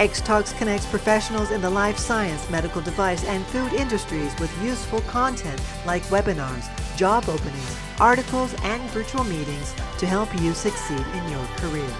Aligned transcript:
Xtalks 0.00 0.56
connects 0.56 0.86
professionals 0.86 1.50
in 1.50 1.60
the 1.60 1.68
life 1.68 1.98
science, 1.98 2.48
medical 2.48 2.80
device, 2.80 3.22
and 3.26 3.44
food 3.48 3.74
industries 3.74 4.32
with 4.40 4.50
useful 4.62 5.02
content 5.02 5.60
like 5.84 6.02
webinars, 6.04 6.70
job 6.96 7.28
openings, 7.28 7.76
articles, 7.98 8.54
and 8.62 8.82
virtual 8.92 9.24
meetings 9.24 9.74
to 9.98 10.06
help 10.06 10.34
you 10.40 10.54
succeed 10.54 11.04
in 11.12 11.28
your 11.28 11.44
career. 11.56 11.90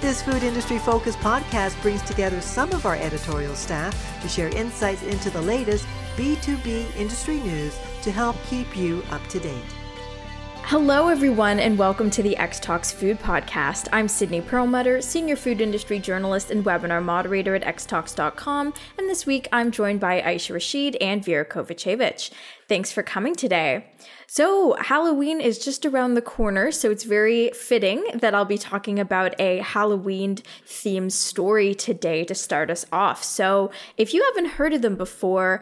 This 0.00 0.20
food 0.20 0.42
industry 0.42 0.78
focused 0.78 1.20
podcast 1.20 1.80
brings 1.80 2.02
together 2.02 2.40
some 2.40 2.72
of 2.72 2.86
our 2.86 2.96
editorial 2.96 3.54
staff 3.54 3.94
to 4.22 4.28
share 4.28 4.48
insights 4.48 5.04
into 5.04 5.30
the 5.30 5.40
latest 5.40 5.86
B2B 6.16 6.96
industry 6.96 7.36
news 7.36 7.78
to 8.02 8.10
help 8.10 8.34
keep 8.50 8.76
you 8.76 9.04
up 9.12 9.24
to 9.28 9.38
date. 9.38 9.73
Hello, 10.68 11.08
everyone, 11.08 11.60
and 11.60 11.78
welcome 11.78 12.08
to 12.08 12.22
the 12.22 12.36
Xtalks 12.36 12.90
Food 12.90 13.18
Podcast. 13.18 13.86
I'm 13.92 14.08
Sydney 14.08 14.40
Perlmutter, 14.40 15.02
Senior 15.02 15.36
Food 15.36 15.60
Industry 15.60 15.98
Journalist 15.98 16.50
and 16.50 16.64
Webinar 16.64 17.04
Moderator 17.04 17.54
at 17.54 17.76
xtalks.com, 17.76 18.72
and 18.96 19.08
this 19.10 19.26
week 19.26 19.46
I'm 19.52 19.70
joined 19.70 20.00
by 20.00 20.22
Aisha 20.22 20.54
Rashid 20.54 20.96
and 21.02 21.22
Vera 21.22 21.44
Kovacevic. 21.44 22.30
Thanks 22.66 22.90
for 22.90 23.02
coming 23.02 23.34
today. 23.34 23.92
So, 24.26 24.74
Halloween 24.80 25.38
is 25.38 25.62
just 25.62 25.84
around 25.84 26.14
the 26.14 26.22
corner, 26.22 26.72
so 26.72 26.90
it's 26.90 27.04
very 27.04 27.50
fitting 27.50 28.02
that 28.14 28.34
I'll 28.34 28.46
be 28.46 28.56
talking 28.56 28.98
about 28.98 29.38
a 29.38 29.58
Halloween 29.58 30.36
themed 30.66 31.12
story 31.12 31.74
today 31.74 32.24
to 32.24 32.34
start 32.34 32.70
us 32.70 32.86
off. 32.90 33.22
So, 33.22 33.70
if 33.98 34.14
you 34.14 34.24
haven't 34.24 34.52
heard 34.52 34.72
of 34.72 34.80
them 34.80 34.96
before, 34.96 35.60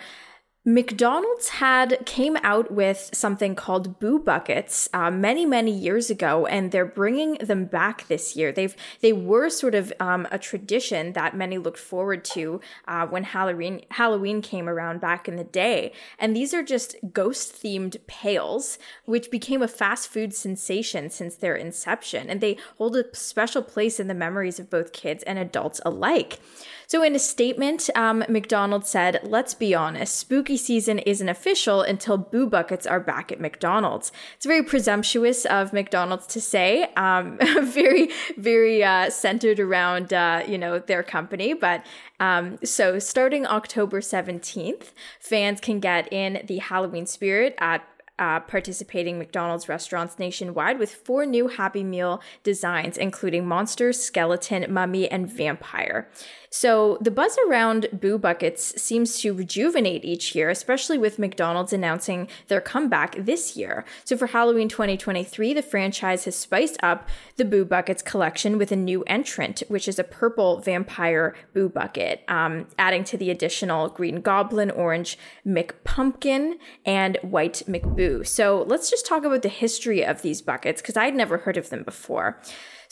McDonald's 0.65 1.49
had 1.49 2.07
came 2.07 2.37
out 2.45 2.71
with 2.71 3.11
something 3.13 3.57
called 3.57 3.99
Boo 3.99 4.21
Buckets 4.21 4.89
uh, 4.93 5.11
many 5.11 5.45
many 5.45 5.73
years 5.73 6.09
ago, 6.09 6.47
and 6.47 6.71
they're 6.71 6.85
bringing 6.85 7.35
them 7.39 7.65
back 7.65 8.07
this 8.07 8.37
year. 8.37 8.53
They've 8.53 8.77
they 9.01 9.13
were 9.13 9.51
sort 9.51 9.75
of 9.75 9.93
um, 9.99 10.29
a 10.31 10.39
tradition 10.39 11.15
that 11.15 11.37
many 11.37 11.59
looked 11.59 11.81
forward 11.81 12.25
to 12.27 12.61
uh, 12.87 13.09
when 13.09 13.25
Halloween 13.25 13.81
Halloween 13.91 14.41
came 14.41 14.69
around 14.69 15.01
back 15.01 15.27
in 15.27 15.35
the 15.35 15.43
day. 15.43 15.93
And 16.17 16.37
these 16.37 16.55
are 16.55 16.63
just 16.63 16.95
ghost 17.13 17.61
themed 17.61 17.97
pails, 18.07 18.79
which 19.05 19.33
became 19.33 19.63
a 19.63 19.69
fast 19.69 20.13
food 20.13 20.33
sensation 20.33 21.11
since 21.11 21.35
their 21.35 21.57
inception, 21.57 22.31
and 22.31 22.41
they 22.41 22.57
hold 22.79 22.95
a 22.95 23.13
special 23.17 23.63
place 23.63 23.99
in 23.99 24.07
the 24.07 24.15
memories 24.15 24.61
of 24.61 24.71
both 24.71 24.93
kids 24.93 25.25
and 25.25 25.41
adults 25.41 25.81
alike. 25.85 26.39
So, 26.87 27.03
in 27.03 27.15
a 27.15 27.19
statement, 27.19 27.89
um, 27.95 28.23
McDonald's 28.29 28.89
said, 28.91 29.21
Let's 29.25 29.55
be 29.55 29.75
honest, 29.75 30.15
spooky 30.15 30.52
season 30.57 30.99
isn't 31.01 31.29
official 31.29 31.83
until 31.83 32.19
boo 32.19 32.47
buckets 32.47 32.87
are 32.87 33.01
back 33.01 33.31
at 33.33 33.41
McDonald's. 33.41 34.13
It's 34.37 34.47
very 34.47 34.63
presumptuous 34.63 35.45
of 35.45 35.73
McDonald's 35.73 36.27
to 36.29 36.41
say, 36.41 36.85
um, 36.97 37.39
very, 37.63 38.11
very 38.37 38.83
uh, 38.83 39.11
centered 39.11 39.61
around, 39.61 40.13
uh, 40.13 40.43
you 40.47 40.59
know, 40.59 40.79
their 40.79 41.03
company. 41.03 41.55
But 41.55 41.85
um, 42.21 42.59
so, 42.65 42.99
starting 42.99 43.47
October 43.47 44.01
17th, 44.01 44.93
fans 45.19 45.61
can 45.61 45.81
get 45.81 46.13
in 46.13 46.45
the 46.47 46.59
Halloween 46.59 47.07
spirit 47.07 47.55
at 47.59 47.85
uh, 48.19 48.41
participating 48.41 49.19
McDonald's 49.19 49.69
restaurants 49.69 50.19
nationwide 50.19 50.79
with 50.79 50.95
four 50.95 51.27
new 51.27 51.49
Happy 51.49 51.83
Meal 51.83 52.21
designs, 52.45 52.97
including 52.97 53.47
Monster, 53.47 53.93
Skeleton, 53.93 54.73
Mummy, 54.73 55.11
and 55.11 55.29
Vampire. 55.29 56.09
So 56.55 56.99
the 57.01 57.11
buzz 57.11 57.39
around 57.49 57.89
Boo 57.95 58.19
Buckets 58.19 58.81
seems 58.81 59.19
to 59.21 59.33
rejuvenate 59.33 60.05
each 60.05 60.35
year, 60.35 60.51
especially 60.51 60.99
with 60.99 61.19
McDonald's 61.19 61.73
announcing 61.73 62.29
their 62.49 62.61
comeback 62.61 63.17
this 63.17 63.57
year. 63.57 63.87
So 64.05 64.19
for 64.19 64.27
Halloween 64.27 64.69
2023, 64.69 65.55
the 65.55 65.63
franchise 65.63 66.27
has 66.27 66.37
spiced 66.37 66.77
up 66.83 67.09
the 67.37 67.47
Boo 67.47 67.65
Buckets 67.65 68.03
collection 68.03 68.59
with 68.59 68.71
a 68.71 68.77
new 68.77 69.03
entrant, 69.05 69.63
which 69.69 69.89
is 69.89 69.99
a 69.99 70.05
purple 70.05 70.61
vampire 70.61 71.35
Boo 71.55 71.71
Bucket, 71.71 72.23
um, 72.29 72.67
adding 72.79 73.05
to 73.05 73.17
the 73.17 73.31
additional 73.31 73.89
Green 73.89 74.21
Goblin, 74.21 74.71
Orange 74.71 75.17
McPumpkin, 75.47 76.59
and 76.85 77.17
White 77.23 77.63
McBoo. 77.67 78.27
So 78.27 78.67
let's 78.69 78.91
just 78.91 79.07
talk 79.07 79.25
about 79.25 79.41
the 79.41 79.49
history 79.49 80.05
of 80.05 80.21
these 80.21 80.43
buckets 80.43 80.83
because 80.83 80.99
I'd 80.99 81.15
never 81.15 81.39
heard 81.39 81.57
of 81.57 81.71
them 81.71 81.83
before. 81.83 82.39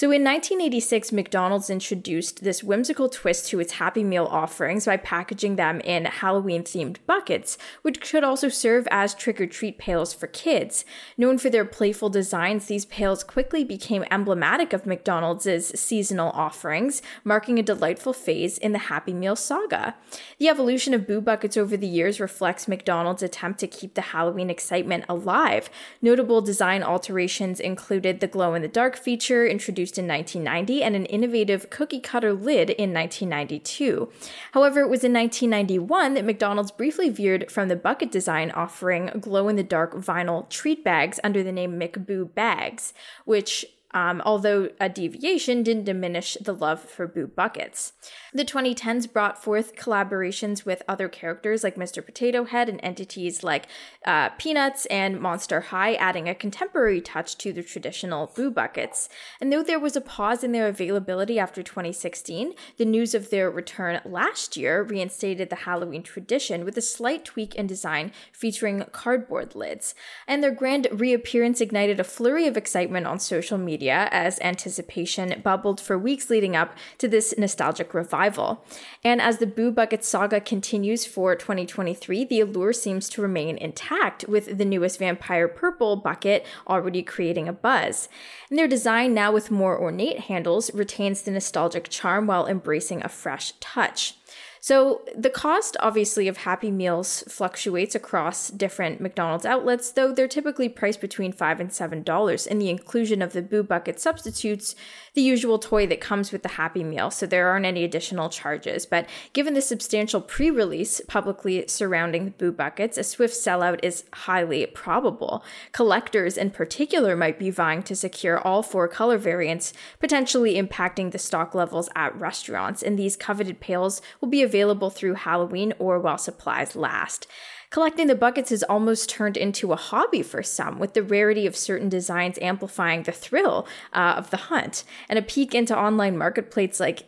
So 0.00 0.06
in 0.06 0.25
1986, 0.25 1.12
McDonald's 1.12 1.69
introduced 1.69 2.43
this 2.43 2.65
whimsical 2.65 3.11
twist 3.11 3.49
to 3.49 3.61
its 3.61 3.75
Happy 3.75 4.03
Meal 4.03 4.25
offerings 4.25 4.87
by 4.87 4.97
packaging 4.97 5.56
them 5.56 5.81
in 5.81 6.06
Halloween 6.06 6.62
themed 6.62 6.97
buckets, 7.06 7.59
which 7.83 8.00
could 8.00 8.25
also 8.25 8.49
serve 8.49 8.89
as 8.91 9.15
trick 9.15 9.39
or 9.43 9.47
treat 9.47 9.77
pails 9.77 10.15
for 10.15 10.27
kids. 10.27 10.87
Known 11.19 11.37
for 11.37 11.50
their 11.50 11.66
playful 11.66 12.09
designs, 12.09 12.65
these 12.65 12.87
pails 12.87 13.22
quickly 13.22 13.62
became 13.62 14.06
emblematic 14.10 14.72
of 14.72 14.87
McDonald's 14.87 15.47
seasonal 15.78 16.31
offerings, 16.31 17.03
marking 17.22 17.59
a 17.59 17.62
delightful 17.62 18.15
phase 18.15 18.56
in 18.56 18.72
the 18.72 18.78
Happy 18.78 19.12
Meal 19.12 19.37
saga. 19.37 19.97
The 20.39 20.49
evolution 20.49 20.94
of 20.94 21.06
Boo 21.06 21.21
Buckets 21.21 21.59
over 21.59 21.77
the 21.77 21.87
years 21.87 22.21
reflects 22.21 22.66
McDonald's 22.66 23.22
attempt 23.22 23.60
to 23.60 23.66
keep 23.66 23.93
the 23.93 24.00
Halloween 24.00 24.49
excitement 24.49 25.05
alive. 25.10 25.69
Notable 26.00 26.41
design 26.41 26.83
alterations 26.83 27.60
included 27.60 28.21
the 28.21 28.27
glow 28.27 28.55
in 28.55 28.62
the 28.62 28.66
dark 28.66 28.97
feature 28.97 29.47
introduced 29.47 29.90
introduced 29.91 29.99
in 29.99 30.43
1990 30.43 30.83
and 30.83 30.97
an 30.97 31.06
innovative 31.06 31.71
cookie 31.71 32.01
cutter 32.01 32.33
lid 32.33 32.71
in 32.71 32.93
1992. 32.93 34.11
However, 34.53 34.81
it 34.81 34.91
was 34.91 35.05
in 35.05 35.12
1991 35.12 36.15
that 36.15 36.25
McDonald's 36.25 36.71
briefly 36.71 37.11
veered 37.11 37.51
from 37.51 37.69
the 37.69 37.77
bucket 37.77 38.11
design, 38.11 38.51
offering 38.53 39.11
glow 39.21 39.49
in 39.49 39.56
the 39.56 39.62
dark 39.62 39.95
vinyl 39.95 40.49
treat 40.49 40.84
bags 40.84 41.21
under 41.25 41.43
the 41.43 41.53
name 41.53 41.78
McBoo 41.78 42.33
Bags, 42.34 42.93
which 43.25 43.67
um, 43.93 44.23
although 44.25 44.71
a 44.78 44.89
deviation 44.89 45.62
didn't 45.62 45.84
diminish 45.84 46.37
the 46.41 46.55
love 46.55 46.81
for 46.81 47.06
Boo 47.06 47.27
Buckets. 47.27 47.93
The 48.33 48.45
2010s 48.45 49.12
brought 49.12 49.43
forth 49.43 49.75
collaborations 49.75 50.65
with 50.65 50.83
other 50.87 51.09
characters 51.09 51.65
like 51.65 51.77
Mr. 51.77 52.05
Potato 52.05 52.45
Head 52.45 52.69
and 52.69 52.78
entities 52.83 53.43
like 53.43 53.67
uh, 54.06 54.31
Peanuts 54.31 54.87
and 54.87 55.21
Monster 55.21 55.61
High, 55.61 55.95
adding 55.95 56.28
a 56.28 56.34
contemporary 56.34 57.01
touch 57.01 57.37
to 57.39 57.53
the 57.53 57.62
traditional 57.62 58.33
Boo 58.37 58.51
Buckets. 58.51 59.09
And 59.41 59.53
though 59.53 59.62
there 59.62 59.81
was 59.81 59.97
a 59.97 60.01
pause 60.01 60.45
in 60.45 60.53
their 60.53 60.69
availability 60.69 61.39
after 61.39 61.62
2016, 61.62 62.55
the 62.77 62.84
news 62.84 63.15
of 63.15 63.31
their 63.31 63.51
return 63.51 64.01
last 64.05 64.57
year 64.57 64.83
reinstated 64.83 65.51
the 65.51 65.57
Halloween 65.57 66.03
tradition 66.03 66.65
with 66.65 66.78
a 66.78 66.83
slight 66.83 67.25
tweak 67.25 67.55
in 67.57 67.67
design 67.67 68.12
featuring 68.33 68.84
cardboard 68.93 69.55
lids. 69.55 69.95
And 70.28 70.43
their 70.43 70.51
grand 70.53 70.87
reappearance 70.93 71.61
ignited 71.61 71.99
a 71.99 72.05
flurry 72.05 72.47
of 72.47 72.57
excitement 72.57 73.07
on 73.07 73.19
social 73.19 73.59
media 73.59 73.79
media 73.80 74.10
as 74.12 74.38
anticipation 74.41 75.41
bubbled 75.42 75.80
for 75.80 75.96
weeks 75.96 76.28
leading 76.28 76.54
up 76.54 76.76
to 76.98 77.08
this 77.08 77.32
nostalgic 77.38 77.94
revival. 77.94 78.62
And 79.02 79.22
as 79.22 79.38
the 79.38 79.46
Boo 79.46 79.70
Bucket 79.70 80.04
saga 80.04 80.38
continues 80.38 81.06
for 81.06 81.34
2023, 81.34 82.26
the 82.26 82.41
allure 82.41 82.74
seems 82.74 83.08
to 83.08 83.22
remain 83.22 83.56
intact, 83.56 84.28
with 84.28 84.58
the 84.58 84.66
newest 84.66 84.98
Vampire 84.98 85.48
Purple 85.48 85.96
bucket 85.96 86.44
already 86.68 87.02
creating 87.02 87.48
a 87.48 87.54
buzz. 87.54 88.10
And 88.50 88.58
their 88.58 88.68
design, 88.68 89.14
now 89.14 89.32
with 89.32 89.50
more 89.50 89.80
ornate 89.80 90.20
handles, 90.20 90.74
retains 90.74 91.22
the 91.22 91.30
nostalgic 91.30 91.88
charm 91.88 92.26
while 92.26 92.47
embracing 92.47 93.02
a 93.02 93.08
fresh 93.08 93.54
touch. 93.60 94.14
So 94.60 95.03
the 95.16 95.31
cost, 95.31 95.76
obviously, 95.81 96.28
of 96.28 96.38
Happy 96.38 96.71
Meals 96.71 97.25
fluctuates 97.28 97.94
across 97.94 98.50
different 98.50 99.00
McDonald's 99.00 99.47
outlets, 99.47 99.91
though 99.91 100.12
they're 100.12 100.28
typically 100.28 100.69
priced 100.69 101.00
between 101.00 101.32
5 101.32 101.60
and 101.60 101.72
seven 101.72 102.03
dollars. 102.03 102.47
And 102.47 102.60
the 102.60 102.69
inclusion 102.69 103.22
of 103.22 103.32
the 103.32 103.41
Boo 103.41 103.62
Bucket 103.62 103.98
substitutes 103.98 104.76
the 105.15 105.22
usual 105.22 105.59
toy 105.59 105.87
that 105.87 106.00
comes 106.00 106.31
with 106.31 106.43
the 106.43 106.50
Happy 106.50 106.84
Meal, 106.84 107.10
so 107.10 107.26
there 107.26 107.48
aren't 107.48 107.66
any 107.66 107.84
additional 107.84 108.28
charges. 108.28 108.84
But 108.87 109.09
given 109.32 109.54
the 109.54 109.62
substantial 109.62 110.21
pre-release 110.21 111.00
publicly 111.09 111.65
surrounding 111.66 112.27
the 112.27 112.31
Boo 112.31 112.53
Buckets, 112.53 112.98
a 112.98 113.03
swift 113.03 113.34
sellout 113.34 113.81
is 113.82 114.04
highly 114.12 114.66
probable. 114.66 115.42
Collectors, 115.72 116.36
in 116.36 116.51
particular, 116.51 117.16
might 117.16 117.39
be 117.39 117.51
vying 117.51 117.83
to 117.84 117.97
secure 117.97 118.39
all 118.39 118.62
four 118.62 118.86
color 118.89 119.16
variants, 119.16 119.72
potentially 119.98 120.54
impacting 120.60 121.10
the 121.10 121.18
stock 121.18 121.54
levels 121.54 121.89
at 121.97 122.18
restaurants. 122.21 122.83
And 122.83 122.98
these 122.98 123.16
coveted 123.16 123.59
pails 123.59 124.03
will 124.21 124.28
be 124.28 124.42
available 124.50 124.91
through 124.91 125.14
Halloween 125.14 125.72
or 125.78 126.00
while 126.00 126.18
supplies 126.18 126.74
last. 126.74 127.26
Collecting 127.70 128.08
the 128.08 128.16
buckets 128.16 128.50
has 128.50 128.64
almost 128.64 129.08
turned 129.08 129.36
into 129.36 129.72
a 129.72 129.76
hobby 129.76 130.22
for 130.22 130.42
some, 130.42 130.80
with 130.80 130.94
the 130.94 131.04
rarity 131.04 131.47
of 131.47 131.54
certain 131.56 131.88
designs 131.88 132.36
amplifying 132.42 133.04
the 133.04 133.12
thrill 133.12 133.68
uh, 133.92 134.14
of 134.16 134.30
the 134.30 134.36
hunt. 134.50 134.82
And 135.08 135.18
a 135.18 135.22
peek 135.22 135.54
into 135.54 135.78
online 135.78 136.18
marketplaces 136.18 136.80
like 136.80 137.04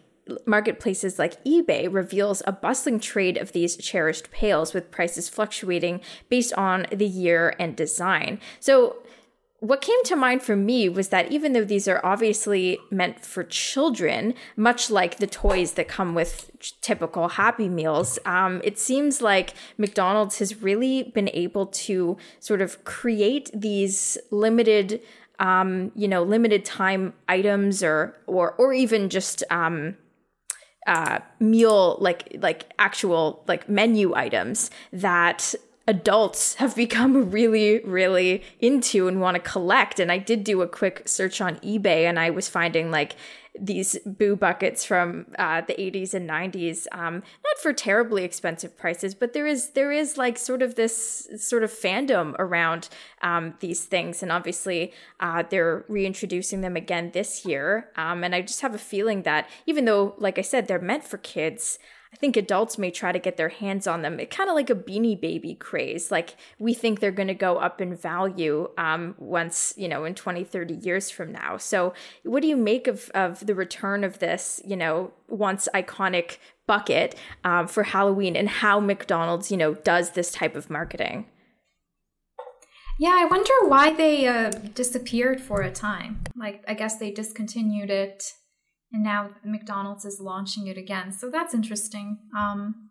marketplaces 0.47 1.19
like 1.19 1.43
eBay 1.45 1.93
reveals 1.93 2.45
a 2.47 2.53
bustling 2.53 3.01
trade 3.01 3.37
of 3.37 3.51
these 3.51 3.77
cherished 3.77 4.31
pails 4.31 4.73
with 4.73 4.93
prices 4.93 5.29
fluctuating 5.29 6.01
based 6.29 6.53
on 6.53 6.87
the 6.93 7.09
year 7.09 7.57
and 7.59 7.75
design. 7.75 8.39
So 8.61 9.03
what 9.63 9.81
came 9.81 10.03
to 10.03 10.17
mind 10.17 10.43
for 10.43 10.57
me 10.57 10.89
was 10.89 11.11
that 11.11 11.31
even 11.31 11.53
though 11.53 11.63
these 11.63 11.87
are 11.87 12.05
obviously 12.05 12.81
meant 12.91 13.25
for 13.25 13.45
children, 13.45 14.35
much 14.57 14.91
like 14.91 15.19
the 15.19 15.27
toys 15.29 15.75
that 15.75 15.87
come 15.87 16.17
with 16.17 16.51
typical 16.81 17.29
Happy 17.29 17.69
Meals, 17.69 18.19
um, 18.27 18.61
it 18.65 18.77
seems 18.77 19.23
like 19.23 19.55
McDonald's 19.79 20.41
has 20.41 20.61
really 20.61 21.05
been 21.15 21.31
able 21.33 21.67
to 21.67 22.17
sort 22.41 22.61
of 22.61 22.83
create 22.83 23.53
these 23.55 24.19
limited, 24.33 25.01
um, 25.39 25.93
you 25.95 26.09
know, 26.09 26.25
limited 26.25 26.65
time 26.65 27.15
items 27.29 27.85
or 27.85 28.17
or 28.27 28.55
or 28.59 28.73
even 28.73 29.09
just 29.09 29.45
um, 29.49 29.97
uh, 30.89 31.21
meal 31.39 31.99
like 32.01 32.37
like 32.41 32.73
actual 32.81 33.45
like 33.47 33.69
menu 33.69 34.13
items 34.17 34.73
that 34.93 35.55
adults 35.87 36.55
have 36.55 36.77
become 36.77 37.31
really 37.31 37.81
really 37.81 38.43
into 38.61 39.09
and 39.09 39.21
want 39.21 39.35
to 39.35 39.41
collect. 39.41 39.99
And 39.99 40.11
i 40.13 40.19
did 40.19 40.45
do 40.45 40.63
a 40.63 40.69
quick 40.69 41.03
search 41.07 41.41
on 41.41 41.57
ebay 41.57 42.05
and 42.09 42.19
i 42.19 42.31
was 42.31 42.49
finding 42.49 42.91
like 42.91 43.17
these 43.59 43.99
boo 44.07 44.35
buckets 44.35 44.83
from 44.83 45.27
uh, 45.39 45.61
the 45.61 45.75
80s 45.75 46.15
and 46.15 46.29
90s 46.29 46.87
um, 46.93 47.17
not 47.17 47.59
for 47.61 47.75
terribly 47.75 48.25
expensive 48.25 48.79
prices 48.79 49.15
but 49.15 49.35
there 49.35 49.47
is 49.47 49.71
there 49.71 49.93
is 49.93 50.17
like 50.17 50.39
sort 50.39 50.63
of 50.63 50.75
this 50.75 51.29
sort 51.37 51.63
of 51.63 51.71
fandom 51.71 52.35
around 52.39 52.89
um, 53.23 53.55
these 53.61 53.85
things. 53.85 54.23
And 54.23 54.33
obviously 54.33 54.93
uh, 55.21 55.45
they're 55.49 55.85
reintroducing 55.89 56.61
them 56.61 56.77
again 56.77 57.11
this 57.13 57.45
year. 57.45 57.89
Um, 57.97 58.25
and 58.25 58.35
i 58.35 58.41
just 58.41 58.61
have 58.63 58.75
a 58.75 58.79
feeling 58.79 59.23
that 59.23 59.49
even 59.67 59.85
though 59.85 60.15
like 60.19 60.39
i 60.39 60.43
said 60.43 60.67
they're 60.67 60.79
meant 60.79 61.05
for 61.05 61.19
kids 61.19 61.79
I 62.13 62.17
think 62.17 62.37
adults 62.37 62.77
may 62.77 62.91
try 62.91 63.11
to 63.11 63.19
get 63.19 63.39
their 63.39 63.49
hands 63.49 63.87
on 63.87 64.03
them. 64.03 64.21
It's 64.21 64.37
kind 64.37 64.51
of 64.51 64.55
like 64.55 64.69
a 64.69 64.75
beanie 64.75 65.19
baby 65.19 65.55
craze. 65.55 66.11
Like 66.11 66.37
we 66.59 66.75
think 66.75 67.01
they're 67.01 67.11
going 67.11 67.29
to 67.29 67.35
go 67.35 67.57
up 67.57 67.81
in 67.81 67.97
value 67.97 68.69
um, 68.77 69.15
once, 69.19 69.73
you 69.77 69.89
know, 69.89 70.05
in 70.05 70.15
20, 70.15 70.45
30 70.45 70.75
years 70.75 71.09
from 71.09 71.33
now. 71.33 71.57
So 71.57 71.95
what 72.23 72.43
do 72.43 72.49
you 72.49 72.57
make 72.57 72.87
of, 72.87 73.11
of 73.15 73.47
the 73.47 73.55
return 73.55 74.05
of 74.05 74.19
this, 74.19 74.61
you 74.65 74.77
know, 74.77 75.13
once 75.29 75.69
iconic 75.75 76.37
bucket 76.67 77.15
um, 77.45 77.67
for 77.67 77.83
Halloween 77.83 78.37
and 78.37 78.49
how 78.49 78.79
McDonald's, 78.79 79.51
you 79.51 79.57
know, 79.57 79.75
does 79.75 80.11
this 80.11 80.33
type 80.33 80.55
of 80.55 80.69
marketing? 80.69 81.27
Yeah, 83.01 83.17
I 83.19 83.25
wonder 83.25 83.69
why 83.69 83.95
they 83.95 84.29
uh, 84.29 84.51
disappeared 84.75 85.41
for 85.41 85.63
a 85.63 85.73
time. 85.73 86.23
Like, 86.37 86.63
I 86.69 86.75
guess 86.75 86.99
they 86.99 87.11
discontinued 87.11 87.91
it 87.91 88.35
and 88.93 89.03
now 89.03 89.31
McDonald's 89.45 90.05
is 90.05 90.21
launching 90.21 90.67
it 90.67 90.77
again. 90.77 91.13
So 91.13 91.31
that's 91.31 91.55
interesting. 91.55 92.19
Um, 92.37 92.91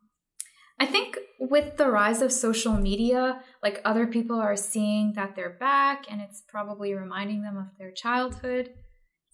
I 0.79 0.85
think 0.87 1.17
with 1.39 1.77
the 1.77 1.89
rise 1.89 2.21
of 2.21 2.31
social 2.31 2.73
media, 2.73 3.41
like 3.61 3.81
other 3.85 4.07
people 4.07 4.39
are 4.39 4.55
seeing 4.55 5.13
that 5.13 5.35
they're 5.35 5.57
back 5.59 6.05
and 6.09 6.21
it's 6.21 6.41
probably 6.49 6.93
reminding 6.93 7.43
them 7.43 7.57
of 7.57 7.67
their 7.77 7.91
childhood. 7.91 8.71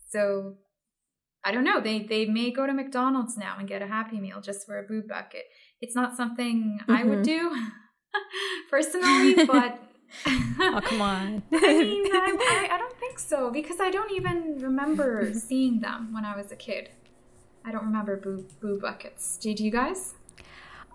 So 0.09 0.55
I 1.45 1.51
don't 1.53 1.63
know, 1.63 1.79
they 1.79 1.99
they 1.99 2.25
may 2.25 2.51
go 2.51 2.67
to 2.67 2.73
McDonald's 2.73 3.37
now 3.37 3.55
and 3.57 3.67
get 3.67 3.81
a 3.81 3.87
happy 3.87 4.19
meal 4.19 4.41
just 4.41 4.65
for 4.65 4.77
a 4.77 4.83
boo 4.83 5.03
bucket. 5.07 5.43
It's 5.79 5.95
not 5.95 6.17
something 6.17 6.79
mm-hmm. 6.81 6.91
I 6.91 7.03
would 7.03 7.19
mm-hmm. 7.19 7.23
do 7.23 7.55
personally, 8.69 9.45
but 9.45 9.79
oh 10.59 10.81
come 10.83 11.01
on! 11.01 11.43
I 11.53 11.83
mean, 11.83 12.05
I, 12.13 12.37
I, 12.39 12.75
I, 12.75 12.77
don't 12.77 12.86
think 13.07 13.19
so 13.19 13.49
because 13.51 13.79
I 13.79 13.89
don't 13.89 14.11
even 14.11 14.59
remember 14.59 15.23
mm-hmm. 15.25 15.37
seeing 15.37 15.79
them 15.79 16.13
when 16.13 16.25
I 16.25 16.35
was 16.35 16.51
a 16.51 16.55
kid. 16.55 16.89
I 17.65 17.71
don't 17.71 17.85
remember 17.85 18.17
boo 18.17 18.45
boo 18.61 18.79
buckets. 18.79 19.37
Did 19.37 19.59
you 19.59 19.71
guys? 19.71 20.13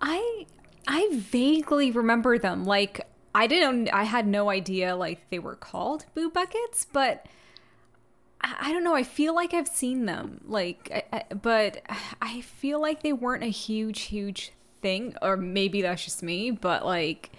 I 0.01 0.45
I 0.87 1.09
vaguely 1.11 1.91
remember 1.91 2.37
them. 2.37 2.65
Like 2.65 3.07
I 3.35 3.47
didn't. 3.47 3.89
I 3.89 4.03
had 4.03 4.27
no 4.27 4.49
idea 4.49 4.95
like 4.95 5.29
they 5.29 5.39
were 5.39 5.55
called 5.55 6.05
boo 6.13 6.29
buckets, 6.29 6.85
but. 6.91 7.27
I 8.45 8.73
don't 8.73 8.83
know. 8.83 8.93
I 8.93 9.03
feel 9.03 9.33
like 9.33 9.53
I've 9.53 9.69
seen 9.69 10.05
them, 10.05 10.41
like, 10.45 10.91
I, 10.93 11.17
I, 11.17 11.33
but 11.33 11.81
I 12.21 12.41
feel 12.41 12.81
like 12.81 13.01
they 13.01 13.13
weren't 13.13 13.41
a 13.41 13.47
huge, 13.47 14.01
huge 14.01 14.51
thing, 14.81 15.15
or 15.21 15.37
maybe 15.37 15.81
that's 15.81 16.03
just 16.03 16.21
me. 16.21 16.51
But 16.51 16.85
like, 16.85 17.31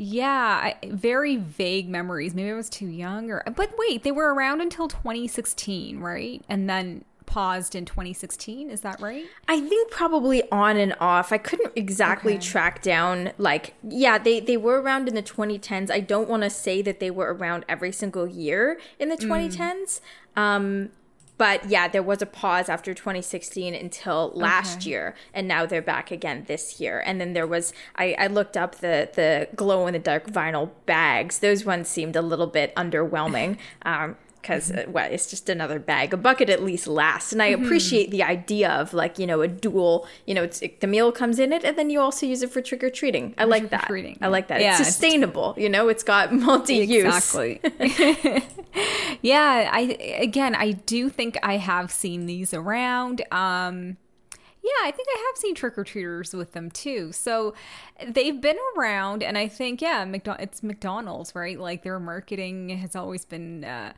yeah, 0.00 0.60
I, 0.62 0.76
very 0.86 1.34
vague 1.34 1.88
memories. 1.88 2.32
Maybe 2.32 2.52
I 2.52 2.54
was 2.54 2.70
too 2.70 2.86
young 2.86 3.32
or 3.32 3.42
but 3.56 3.72
wait, 3.76 4.04
they 4.04 4.12
were 4.12 4.32
around 4.32 4.60
until 4.60 4.86
2016, 4.86 5.98
right? 5.98 6.40
And 6.48 6.70
then 6.70 7.04
paused 7.26 7.74
in 7.74 7.84
2016, 7.84 8.70
is 8.70 8.82
that 8.82 9.00
right? 9.00 9.24
I 9.48 9.60
think 9.60 9.90
probably 9.90 10.48
on 10.52 10.76
and 10.76 10.94
off. 11.00 11.32
I 11.32 11.38
couldn't 11.38 11.72
exactly 11.74 12.34
okay. 12.34 12.40
track 12.40 12.80
down 12.80 13.32
like 13.38 13.74
yeah, 13.82 14.18
they 14.18 14.38
they 14.38 14.56
were 14.56 14.80
around 14.80 15.08
in 15.08 15.16
the 15.16 15.22
2010s. 15.22 15.90
I 15.90 15.98
don't 15.98 16.28
want 16.28 16.44
to 16.44 16.50
say 16.50 16.80
that 16.80 17.00
they 17.00 17.10
were 17.10 17.34
around 17.34 17.64
every 17.68 17.90
single 17.90 18.28
year 18.28 18.78
in 19.00 19.08
the 19.08 19.16
2010s. 19.16 20.00
Mm. 20.36 20.40
Um 20.40 20.90
but 21.38 21.70
yeah, 21.70 21.88
there 21.88 22.02
was 22.02 22.20
a 22.20 22.26
pause 22.26 22.68
after 22.68 22.92
2016 22.92 23.74
until 23.74 24.32
last 24.34 24.80
okay. 24.80 24.90
year, 24.90 25.14
and 25.32 25.46
now 25.46 25.64
they're 25.64 25.80
back 25.80 26.10
again 26.10 26.44
this 26.48 26.80
year. 26.80 27.02
And 27.06 27.20
then 27.20 27.32
there 27.32 27.46
was 27.46 27.72
I, 27.96 28.14
I 28.18 28.26
looked 28.26 28.56
up 28.56 28.76
the 28.76 29.08
the 29.14 29.48
glow 29.54 29.86
in 29.86 29.92
the 29.92 30.00
dark 30.00 30.26
vinyl 30.26 30.70
bags. 30.84 31.38
Those 31.38 31.64
ones 31.64 31.88
seemed 31.88 32.16
a 32.16 32.22
little 32.22 32.48
bit 32.48 32.74
underwhelming. 32.74 33.56
Um, 33.82 34.16
because 34.40 34.70
mm-hmm. 34.70 34.88
Uh, 34.88 34.92
well, 34.92 35.08
it's 35.10 35.28
just 35.28 35.48
another 35.48 35.78
bag. 35.78 36.12
A 36.12 36.16
bucket 36.16 36.48
at 36.50 36.62
least 36.62 36.86
lasts, 36.86 37.32
and 37.32 37.42
I 37.42 37.52
mm-hmm. 37.52 37.64
appreciate 37.64 38.10
the 38.10 38.22
idea 38.22 38.70
of 38.70 38.94
like 38.94 39.18
you 39.18 39.26
know 39.26 39.40
a 39.40 39.48
dual. 39.48 40.06
You 40.26 40.34
know, 40.34 40.42
it's 40.42 40.60
it, 40.62 40.80
the 40.80 40.86
meal 40.86 41.12
comes 41.12 41.38
in 41.38 41.52
it, 41.52 41.64
and 41.64 41.76
then 41.76 41.90
you 41.90 42.00
also 42.00 42.26
use 42.26 42.42
it 42.42 42.50
for 42.50 42.60
trick 42.60 42.82
or 42.82 42.90
treating. 42.90 43.34
I 43.38 43.44
like 43.44 43.70
that. 43.70 43.90
I 44.20 44.28
like 44.28 44.48
that. 44.48 44.60
Yeah, 44.60 44.78
it's 44.78 44.86
sustainable. 44.86 45.50
It's, 45.50 45.60
you 45.60 45.68
know, 45.68 45.88
it's 45.88 46.02
got 46.02 46.32
multi 46.48 46.76
use. 46.76 47.04
Exactly. 47.04 47.60
yeah, 49.22 49.70
I 49.72 49.80
again, 50.20 50.54
I 50.54 50.72
do 50.72 51.08
think 51.08 51.38
I 51.42 51.56
have 51.56 51.90
seen 51.90 52.26
these 52.26 52.54
around. 52.54 53.22
Um, 53.30 53.96
yeah, 54.68 54.88
I 54.88 54.90
think 54.90 55.08
I 55.10 55.18
have 55.26 55.36
seen 55.38 55.54
trick 55.54 55.78
or 55.78 55.84
treaters 55.84 56.34
with 56.34 56.52
them 56.52 56.70
too. 56.70 57.12
So 57.12 57.54
they've 58.06 58.40
been 58.40 58.58
around, 58.76 59.22
and 59.22 59.38
I 59.38 59.48
think 59.48 59.80
yeah, 59.80 60.04
McDonald. 60.04 60.42
It's 60.42 60.62
McDonald's, 60.62 61.34
right? 61.34 61.58
Like 61.58 61.82
their 61.82 61.98
marketing 62.00 62.70
has 62.70 62.94
always 62.94 63.24
been. 63.24 63.64
Uh, 63.64 63.92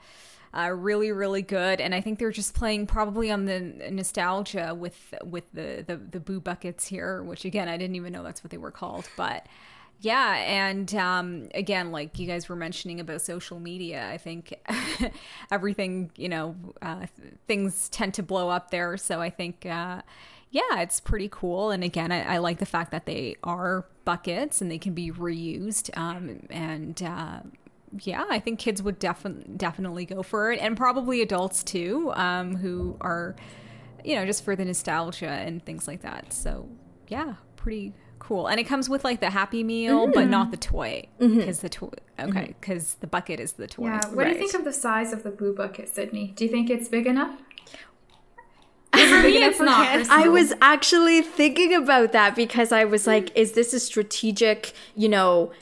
uh, 0.53 0.69
really 0.69 1.13
really 1.13 1.43
good 1.43 1.81
and 1.81 1.95
i 1.95 2.01
think 2.01 2.19
they're 2.19 2.33
just 2.33 2.55
playing 2.55 2.85
probably 2.85 3.31
on 3.31 3.45
the 3.45 3.61
nostalgia 3.93 4.75
with 4.75 5.15
with 5.25 5.45
the, 5.53 5.85
the 5.87 5.97
the 5.97 6.19
boo 6.19 6.41
buckets 6.41 6.89
here 6.89 7.23
which 7.23 7.45
again 7.45 7.69
i 7.69 7.77
didn't 7.77 7.95
even 7.95 8.13
know 8.13 8.25
that's 8.25 8.43
what 8.43 8.51
they 8.51 8.59
were 8.59 8.73
called 8.73 9.09
but 9.17 9.47
yeah 10.01 10.37
and 10.39 10.95
um, 10.95 11.49
again 11.55 11.93
like 11.93 12.19
you 12.19 12.27
guys 12.27 12.49
were 12.49 12.57
mentioning 12.57 12.99
about 12.99 13.21
social 13.21 13.61
media 13.61 14.09
i 14.11 14.19
think 14.19 14.53
everything 15.53 16.11
you 16.17 16.29
know 16.29 16.57
uh, 16.83 17.07
things 17.47 17.89
tend 17.91 18.13
to 18.15 18.23
blow 18.23 18.49
up 18.49 18.73
there 18.73 18.97
so 18.97 19.21
i 19.21 19.31
think 19.31 19.65
uh, 19.67 20.03
yeah, 20.51 20.81
it's 20.81 20.99
pretty 20.99 21.29
cool. 21.31 21.71
And 21.71 21.85
again, 21.85 22.11
I, 22.11 22.35
I, 22.35 22.39
like 22.39 22.59
the 22.59 22.67
fact 22.67 22.91
that 22.91 23.07
they 23.07 23.37
are 23.45 23.87
buckets 24.05 24.61
and 24.61 24.71
they 24.71 24.79
can 24.79 24.95
be 24.95 25.13
reused. 25.13 25.97
Um, 25.97 26.47
and 26.51 27.01
uh, 27.03 27.41
yeah, 28.01 28.25
I 28.29 28.41
think 28.41 28.59
kids 28.59 28.83
would 28.83 28.99
definitely 28.99 29.55
definitely 29.57 30.07
go 30.07 30.23
for 30.23 30.53
it, 30.53 30.61
and 30.61 30.77
probably 30.77 31.23
adults 31.23 31.63
too, 31.63 32.13
um, 32.15 32.57
who 32.57 32.97
are, 33.01 33.37
you 34.05 34.17
know, 34.17 34.27
just 34.27 34.45
for 34.45 34.57
the 34.57 34.65
nostalgia 34.65 35.29
and 35.29 35.65
things 35.65 35.87
like 35.87 36.03
that. 36.03 36.33
So 36.33 36.69
yeah, 37.07 37.35
pretty 37.57 37.95
cool. 38.19 38.49
And 38.49 38.59
it 38.59 38.65
comes 38.65 38.89
with 38.89 39.05
like 39.05 39.21
the 39.21 39.31
Happy 39.31 39.63
Meal, 39.63 40.05
mm-hmm. 40.05 40.13
but 40.13 40.29
not 40.29 40.51
the 40.51 40.57
toy 40.57 41.07
because 41.19 41.59
mm-hmm. 41.59 41.63
the 41.63 41.69
toy. 41.69 41.89
Okay, 42.19 42.55
because 42.61 42.85
mm-hmm. 42.85 43.01
the 43.03 43.07
bucket 43.07 43.41
is 43.41 43.53
the 43.53 43.67
toy. 43.67 43.87
Yeah. 43.87 44.07
What 44.09 44.17
right. 44.17 44.25
do 44.25 44.33
you 44.33 44.39
think 44.39 44.55
of 44.55 44.65
the 44.65 44.73
size 44.73 45.13
of 45.13 45.23
the 45.23 45.31
blue 45.31 45.55
bucket, 45.55 45.89
Sydney? 45.89 46.33
Do 46.37 46.45
you 46.45 46.51
think 46.51 46.71
it's 46.71 46.89
big 46.89 47.07
enough? 47.07 47.41
For 49.33 49.41
me, 49.41 49.47
it's 49.47 49.61
not. 49.61 50.09
I 50.11 50.29
was 50.29 50.53
actually 50.61 51.23
thinking 51.23 51.75
about 51.75 52.13
that 52.13 52.37
because 52.37 52.73
I 52.73 52.85
was 52.85 53.07
like, 53.07 53.35
is 53.37 53.53
this 53.53 53.73
a 53.73 53.81
strategic, 53.81 54.73
you 54.95 55.09
know? 55.09 55.53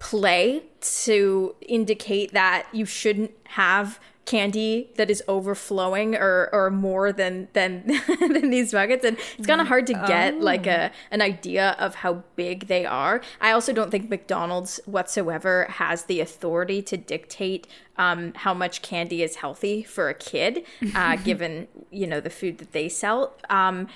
play 0.00 0.62
to 0.82 1.54
indicate 1.62 2.32
that 2.32 2.66
you 2.72 2.84
shouldn't 2.84 3.30
have 3.44 3.98
candy 4.26 4.90
that 4.96 5.10
is 5.10 5.22
overflowing 5.28 6.14
or 6.14 6.48
or 6.52 6.70
more 6.70 7.12
than 7.12 7.48
than 7.52 7.84
than 8.20 8.50
these 8.50 8.72
buckets 8.72 9.04
and 9.04 9.18
it's 9.36 9.46
kind 9.46 9.60
of 9.60 9.66
hard 9.66 9.86
to 9.86 9.92
get 9.92 10.34
oh. 10.34 10.38
like 10.38 10.66
a 10.66 10.90
an 11.10 11.20
idea 11.20 11.76
of 11.78 11.96
how 11.96 12.22
big 12.34 12.66
they 12.66 12.86
are 12.86 13.20
i 13.40 13.50
also 13.50 13.72
don't 13.72 13.90
think 13.90 14.08
mcdonald's 14.08 14.80
whatsoever 14.86 15.66
has 15.68 16.04
the 16.04 16.20
authority 16.20 16.80
to 16.80 16.96
dictate 16.96 17.66
um, 17.96 18.32
how 18.34 18.52
much 18.52 18.82
candy 18.82 19.22
is 19.22 19.36
healthy 19.36 19.84
for 19.84 20.08
a 20.08 20.14
kid 20.14 20.64
uh, 20.94 21.16
given 21.24 21.68
you 21.90 22.06
know 22.06 22.20
the 22.20 22.30
food 22.30 22.58
that 22.58 22.72
they 22.72 22.88
sell 22.88 23.34
um, 23.50 23.86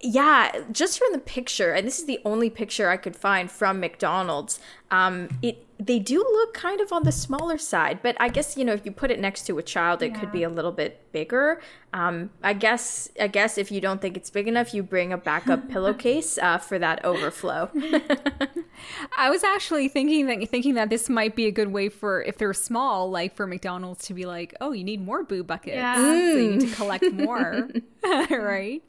yeah, 0.00 0.52
just 0.70 0.98
from 0.98 1.12
the 1.12 1.18
picture, 1.18 1.72
and 1.72 1.86
this 1.86 1.98
is 1.98 2.04
the 2.04 2.20
only 2.26 2.50
picture 2.50 2.90
I 2.90 2.98
could 2.98 3.16
find 3.16 3.50
from 3.50 3.80
McDonald's. 3.80 4.60
Um, 4.90 5.30
it 5.40 5.63
they 5.78 5.98
do 5.98 6.18
look 6.18 6.54
kind 6.54 6.80
of 6.80 6.92
on 6.92 7.02
the 7.02 7.12
smaller 7.12 7.58
side, 7.58 8.00
but 8.02 8.16
I 8.20 8.28
guess 8.28 8.56
you 8.56 8.64
know 8.64 8.72
if 8.72 8.84
you 8.84 8.92
put 8.92 9.10
it 9.10 9.18
next 9.18 9.46
to 9.46 9.58
a 9.58 9.62
child, 9.62 10.02
it 10.02 10.12
yeah. 10.12 10.20
could 10.20 10.32
be 10.32 10.42
a 10.42 10.48
little 10.48 10.72
bit 10.72 11.10
bigger. 11.12 11.60
Um, 11.92 12.30
I 12.42 12.52
guess 12.52 13.10
I 13.20 13.26
guess 13.26 13.58
if 13.58 13.72
you 13.72 13.80
don't 13.80 14.00
think 14.00 14.16
it's 14.16 14.30
big 14.30 14.46
enough, 14.46 14.72
you 14.72 14.82
bring 14.82 15.12
a 15.12 15.18
backup 15.18 15.68
pillowcase 15.70 16.38
uh, 16.38 16.58
for 16.58 16.78
that 16.78 17.04
overflow. 17.04 17.70
I 19.18 19.30
was 19.30 19.42
actually 19.42 19.88
thinking 19.88 20.26
that 20.26 20.48
thinking 20.48 20.74
that 20.74 20.90
this 20.90 21.08
might 21.08 21.34
be 21.34 21.46
a 21.46 21.52
good 21.52 21.72
way 21.72 21.88
for 21.88 22.22
if 22.22 22.38
they're 22.38 22.54
small, 22.54 23.10
like 23.10 23.34
for 23.34 23.46
McDonald's 23.46 24.06
to 24.06 24.14
be 24.14 24.26
like, 24.26 24.54
oh, 24.60 24.72
you 24.72 24.84
need 24.84 25.04
more 25.04 25.24
boo 25.24 25.42
buckets, 25.42 25.76
yeah. 25.76 25.96
so 25.96 26.36
you 26.36 26.50
need 26.52 26.60
to 26.60 26.66
mm. 26.66 26.74
collect 26.76 27.12
more, 27.12 27.68
right? 28.30 28.82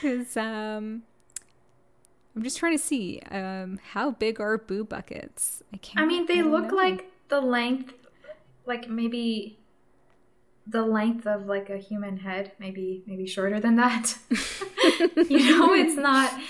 Because 0.00 0.36
um 0.36 1.02
I'm 2.36 2.42
just 2.42 2.58
trying 2.58 2.76
to 2.76 2.82
see 2.82 3.20
um, 3.30 3.80
how 3.92 4.10
big 4.10 4.40
are 4.40 4.58
boo 4.58 4.84
buckets. 4.84 5.62
I 5.72 5.78
can't. 5.78 6.04
I 6.04 6.06
mean, 6.06 6.26
they 6.26 6.42
look 6.42 6.68
know. 6.70 6.76
like 6.76 7.10
the 7.28 7.40
length, 7.40 7.94
like 8.66 8.88
maybe 8.90 9.58
the 10.66 10.82
length 10.82 11.26
of 11.26 11.46
like 11.46 11.70
a 11.70 11.78
human 11.78 12.18
head, 12.18 12.52
maybe 12.58 13.02
maybe 13.06 13.26
shorter 13.26 13.58
than 13.58 13.76
that. 13.76 14.18
you 15.30 15.58
know, 15.58 15.72
it's 15.74 15.96
not. 16.10 16.32
And 16.32 16.42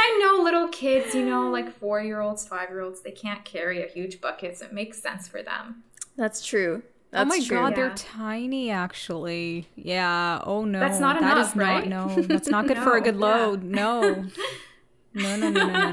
I 0.00 0.18
know 0.22 0.42
little 0.42 0.68
kids, 0.68 1.14
you 1.14 1.26
know, 1.26 1.50
like 1.50 1.78
four 1.78 2.00
year 2.00 2.20
olds, 2.22 2.48
five 2.48 2.70
year 2.70 2.80
olds, 2.80 3.02
they 3.02 3.10
can't 3.10 3.44
carry 3.44 3.84
a 3.84 3.86
huge 3.86 4.20
bucket, 4.22 4.56
so 4.56 4.64
it 4.66 4.72
makes 4.72 5.02
sense 5.02 5.28
for 5.28 5.42
them. 5.42 5.84
That's 6.16 6.44
true. 6.44 6.82
That's 7.10 7.26
oh 7.26 7.38
my 7.38 7.44
true. 7.44 7.56
god, 7.58 7.70
Yeah. 7.70 7.76
they're 7.76 7.94
tiny 7.94 8.70
actually. 8.70 9.68
Yeah. 9.76 10.40
Oh 10.42 10.64
no. 10.64 10.80
That's 10.80 11.00
not 11.00 11.20
That 11.20 11.36
enough, 11.36 11.50
is 11.50 11.56
right? 11.56 11.86
Not, 11.86 12.08
no, 12.16 12.22
that's 12.22 12.48
not 12.48 12.66
good 12.66 12.78
for 12.78 12.96
a 12.96 13.00
No, 13.00 13.04
good 13.04 13.14
yeah. 13.16 13.20
load. 13.20 13.62
No. 13.62 14.24
No, 15.14 15.36
no, 15.36 15.48
no, 15.50 15.66
no, 15.66 15.92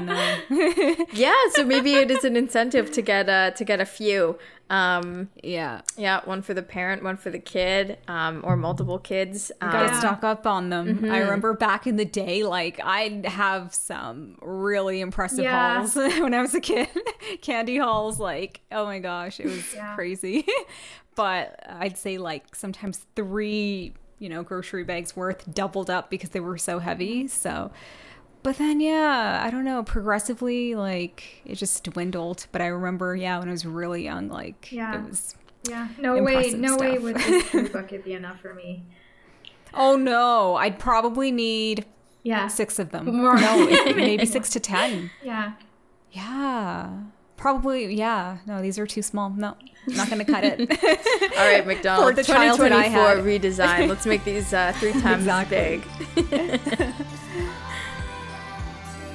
no. 0.50 0.96
Yeah, 1.12 1.34
so 1.54 1.64
maybe 1.64 1.94
it 1.94 2.10
is 2.10 2.24
an 2.24 2.36
incentive 2.36 2.90
to 2.92 3.02
get 3.02 3.28
a 3.28 3.52
to 3.56 3.64
get 3.64 3.80
a 3.80 3.84
few. 3.86 4.38
Um, 4.70 5.28
yeah. 5.42 5.82
yeah, 5.98 6.22
one 6.24 6.40
for 6.40 6.54
the 6.54 6.62
parent, 6.62 7.02
one 7.04 7.18
for 7.18 7.28
the 7.28 7.38
kid, 7.38 7.98
um, 8.08 8.40
or 8.42 8.56
multiple 8.56 8.98
kids. 8.98 9.52
Um, 9.60 9.70
Gotta 9.70 9.88
Yeah. 9.88 9.98
stock 10.00 10.24
up 10.24 10.46
on 10.46 10.70
them. 10.70 11.04
I 11.10 11.18
remember 11.18 11.52
back 11.52 11.86
in 11.86 11.96
the 11.96 12.06
day, 12.06 12.42
like 12.42 12.80
I'd 12.82 13.26
have 13.26 13.74
some 13.74 14.38
really 14.40 15.00
impressive 15.00 15.44
Yeah. 15.44 15.76
hauls 15.80 15.94
when 15.96 16.32
I 16.32 16.40
was 16.40 16.54
a 16.54 16.60
kid. 16.60 16.88
Candy 17.42 17.76
hauls, 17.76 18.18
like 18.18 18.60
oh 18.72 18.86
my 18.86 18.98
gosh, 18.98 19.40
it 19.40 19.46
was 19.46 19.74
Yeah. 19.74 19.94
crazy. 19.94 20.46
but 21.14 21.60
I'd 21.68 21.98
say 21.98 22.16
like 22.18 22.54
sometimes 22.56 23.04
three, 23.14 23.92
you 24.18 24.28
know, 24.30 24.42
grocery 24.42 24.84
bags 24.84 25.14
worth 25.14 25.52
doubled 25.52 25.90
up 25.90 26.08
because 26.10 26.30
they 26.30 26.40
were 26.40 26.56
so 26.58 26.78
heavy. 26.78 27.28
So, 27.28 27.70
but 28.42 28.58
then 28.58 28.80
yeah, 28.80 29.42
I 29.44 29.50
don't 29.50 29.64
know. 29.64 29.82
Progressively, 29.82 30.74
like 30.74 31.42
it 31.44 31.56
just 31.56 31.84
dwindled. 31.84 32.46
But 32.52 32.62
I 32.62 32.66
remember, 32.66 33.14
yeah, 33.16 33.38
when 33.38 33.48
I 33.48 33.52
was 33.52 33.64
really 33.66 34.04
young, 34.04 34.28
like 34.28 34.70
Yeah. 34.72 34.96
it 35.02 35.08
was. 35.08 35.34
Yeah. 35.68 35.88
No 35.98 36.20
way, 36.22 36.34
Impressive 36.50 36.58
no 36.60 36.76
way 36.76 36.98
would 36.98 37.16
this 37.16 37.44
food 37.44 37.72
bucket 37.72 38.04
be 38.04 38.14
enough 38.14 38.40
for 38.40 38.54
me. 38.54 38.82
Oh 39.74 39.96
no, 39.96 40.56
I'd 40.56 40.78
probably 40.78 41.32
need 41.32 41.86
Yeah. 42.24 42.46
six 42.48 42.78
of 42.78 42.90
them. 42.90 43.06
More. 43.06 43.36
No, 43.36 43.66
it- 43.68 43.96
maybe 43.96 44.26
six 44.26 44.50
to 44.50 44.60
ten. 44.60 45.10
Yeah. 45.24 45.52
Yeah, 46.10 46.90
probably. 47.38 47.94
Yeah, 47.94 48.36
no, 48.46 48.60
these 48.60 48.78
are 48.78 48.86
too 48.86 49.00
small. 49.00 49.30
No, 49.30 49.56
not 49.86 50.10
gonna 50.10 50.26
cut 50.26 50.44
it. 50.44 50.60
All 51.38 51.46
right, 51.46 51.66
McDonald's. 51.66 52.10
For 52.10 52.14
the 52.14 52.22
2024 52.22 53.24
redesign. 53.24 53.88
Let's 53.88 54.04
make 54.04 54.24
these 54.24 54.52
uh, 54.52 54.72
three 54.76 54.92
times 54.92 55.26
as 55.26 55.48
big. 55.48 55.82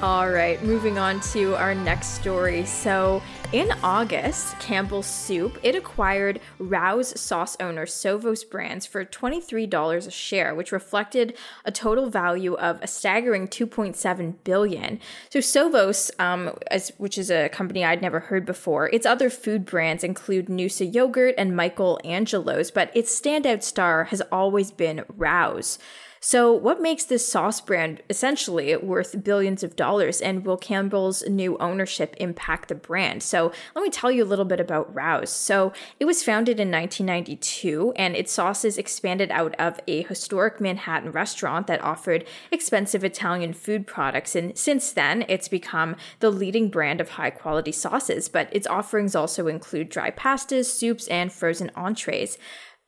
All 0.00 0.30
right, 0.30 0.62
moving 0.62 0.96
on 0.96 1.18
to 1.32 1.56
our 1.56 1.74
next 1.74 2.10
story. 2.10 2.64
So, 2.64 3.20
in 3.52 3.72
August, 3.82 4.56
Campbell's 4.60 5.08
Soup 5.08 5.58
it 5.64 5.74
acquired 5.74 6.38
Rao's 6.60 7.20
sauce 7.20 7.56
owner 7.58 7.84
Sovos 7.84 8.48
Brands 8.48 8.86
for 8.86 9.04
$23 9.04 10.06
a 10.06 10.10
share, 10.12 10.54
which 10.54 10.70
reflected 10.70 11.36
a 11.64 11.72
total 11.72 12.10
value 12.10 12.54
of 12.54 12.80
a 12.80 12.86
staggering 12.86 13.48
2.7 13.48 14.36
billion. 14.44 15.00
So, 15.30 15.40
Sovos, 15.40 16.12
um, 16.20 16.56
as, 16.70 16.92
which 16.98 17.18
is 17.18 17.28
a 17.28 17.48
company 17.48 17.84
I'd 17.84 18.00
never 18.00 18.20
heard 18.20 18.46
before, 18.46 18.88
its 18.90 19.04
other 19.04 19.28
food 19.28 19.64
brands 19.64 20.04
include 20.04 20.46
Noosa 20.46 20.94
Yogurt 20.94 21.34
and 21.36 21.56
Michael 21.56 21.98
Angelo's, 22.04 22.70
but 22.70 22.92
its 22.94 23.20
standout 23.20 23.64
star 23.64 24.04
has 24.04 24.20
always 24.30 24.70
been 24.70 25.02
Rao's. 25.16 25.80
So, 26.20 26.52
what 26.52 26.80
makes 26.80 27.04
this 27.04 27.26
sauce 27.26 27.60
brand 27.60 28.02
essentially 28.10 28.76
worth 28.76 29.22
billions 29.22 29.62
of 29.62 29.76
dollars, 29.76 30.20
and 30.20 30.44
will 30.44 30.56
Campbell's 30.56 31.22
new 31.28 31.56
ownership 31.58 32.16
impact 32.18 32.68
the 32.68 32.74
brand? 32.74 33.22
So, 33.22 33.52
let 33.74 33.82
me 33.82 33.90
tell 33.90 34.10
you 34.10 34.24
a 34.24 34.26
little 34.26 34.44
bit 34.44 34.60
about 34.60 34.92
Rao's. 34.92 35.30
So, 35.30 35.72
it 36.00 36.06
was 36.06 36.24
founded 36.24 36.58
in 36.58 36.70
1992, 36.70 37.92
and 37.96 38.16
its 38.16 38.32
sauces 38.32 38.78
expanded 38.78 39.30
out 39.30 39.54
of 39.60 39.78
a 39.86 40.02
historic 40.02 40.60
Manhattan 40.60 41.12
restaurant 41.12 41.66
that 41.68 41.82
offered 41.82 42.26
expensive 42.50 43.04
Italian 43.04 43.52
food 43.52 43.86
products. 43.86 44.34
And 44.34 44.56
since 44.58 44.92
then, 44.92 45.24
it's 45.28 45.48
become 45.48 45.96
the 46.20 46.30
leading 46.30 46.68
brand 46.68 47.00
of 47.00 47.10
high 47.10 47.30
quality 47.30 47.72
sauces, 47.72 48.28
but 48.28 48.48
its 48.50 48.66
offerings 48.66 49.14
also 49.14 49.46
include 49.46 49.88
dry 49.88 50.10
pastas, 50.10 50.66
soups, 50.66 51.06
and 51.08 51.32
frozen 51.32 51.70
entrees 51.76 52.38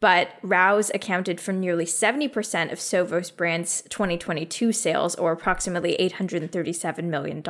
but 0.01 0.31
Rao's 0.43 0.91
accounted 0.95 1.41
for 1.41 1.53
nearly 1.53 1.85
70% 1.85 2.73
of 2.73 2.79
Sovos 2.79 3.35
brand's 3.35 3.83
2022 3.91 4.73
sales, 4.73 5.15
or 5.15 5.33
approximately 5.33 5.97
$837 6.01 7.05
million. 7.05 7.43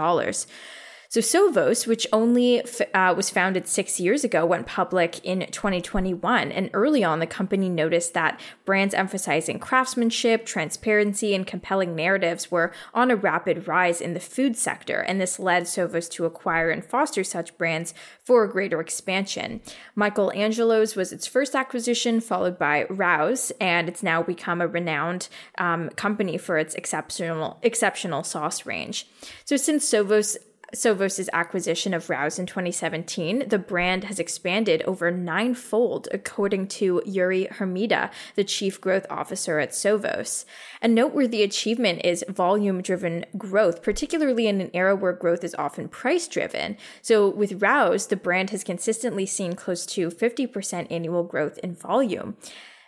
So 1.11 1.19
Sovos, 1.19 1.89
which 1.89 2.07
only 2.13 2.63
uh, 2.95 3.15
was 3.15 3.31
founded 3.31 3.67
six 3.67 3.99
years 3.99 4.23
ago, 4.23 4.47
went 4.47 4.69
public 4.69 5.19
in 5.25 5.45
2021. 5.51 6.53
And 6.53 6.71
early 6.73 7.03
on, 7.03 7.19
the 7.19 7.27
company 7.27 7.69
noticed 7.69 8.15
that 8.15 8.39
brands 8.65 8.95
emphasizing 8.95 9.59
craftsmanship, 9.59 10.47
transparency, 10.47 11.35
and 11.35 11.45
compelling 11.45 11.97
narratives 11.97 12.53
were 12.53 12.73
on 12.95 13.11
a 13.11 13.17
rapid 13.17 13.67
rise 13.67 14.01
in 14.01 14.15
the 14.15 14.21
food 14.21 14.57
sector. 14.57 15.01
And 15.01 15.21
this 15.21 15.41
led 15.41 15.65
Sovos 15.65 16.09
to 16.13 16.27
acquire 16.27 16.71
and 16.71 16.85
foster 16.85 17.25
such 17.25 17.59
brands 17.59 17.93
for 18.23 18.45
a 18.45 18.49
greater 18.49 18.81
expansion. 18.81 19.63
Michael 19.97 20.31
Angelo's 20.31 20.95
was 20.95 21.13
its 21.13 21.27
first 21.27 21.57
acquisition, 21.57 22.21
followed 22.21 22.57
by 22.57 22.87
Rao's, 22.89 23.51
and 23.61 23.89
it's 23.89 24.05
now 24.05 24.23
become 24.23 24.61
a 24.61 24.69
renowned 24.69 25.27
um, 25.59 25.89
company 25.97 26.39
for 26.39 26.57
its 26.57 26.77
exceptional 26.77 27.59
exceptional 27.63 28.23
sauce 28.23 28.65
range. 28.65 29.09
So 29.45 29.57
since 29.57 29.85
Sovos 29.91 30.37
Sovos' 30.75 31.29
acquisition 31.33 31.95
of 31.95 32.09
Rao's 32.09 32.39
in 32.39 32.47
2017, 32.47 33.49
the 33.49 33.59
brand 33.59 34.05
has 34.05 34.19
expanded 34.19 34.83
over 34.83 35.11
ninefold, 35.11 36.09
according 36.13 36.69
to 36.69 37.03
Yuri 37.05 37.49
Hermida, 37.51 38.11
the 38.37 38.45
chief 38.45 38.81
growth 38.81 39.07
officer 39.11 39.59
at 39.59 39.71
Sovos. 39.71 40.45
A 40.83 40.89
noteworthy 40.89 41.43
achievement 41.43 42.03
is 42.05 42.25
volume 42.29 42.83
driven 42.83 43.25
growth, 43.37 43.83
particularly 43.83 44.47
in 44.47 44.61
an 44.61 44.71
era 44.73 44.95
where 44.95 45.13
growth 45.13 45.45
is 45.45 45.55
often 45.57 45.89
price 45.89 46.29
driven. 46.29 46.77
So, 47.03 47.29
with 47.29 47.63
Rao's, 47.63 48.07
the 48.07 48.17
brand 48.17 48.51
has 48.51 48.65
consistently 48.65 49.27
seen 49.27 49.55
close 49.55 49.85
to 49.87 50.11
50% 50.11 50.87
annual 50.91 51.25
growth 51.25 51.59
in 51.59 51.75
volume. 51.75 52.37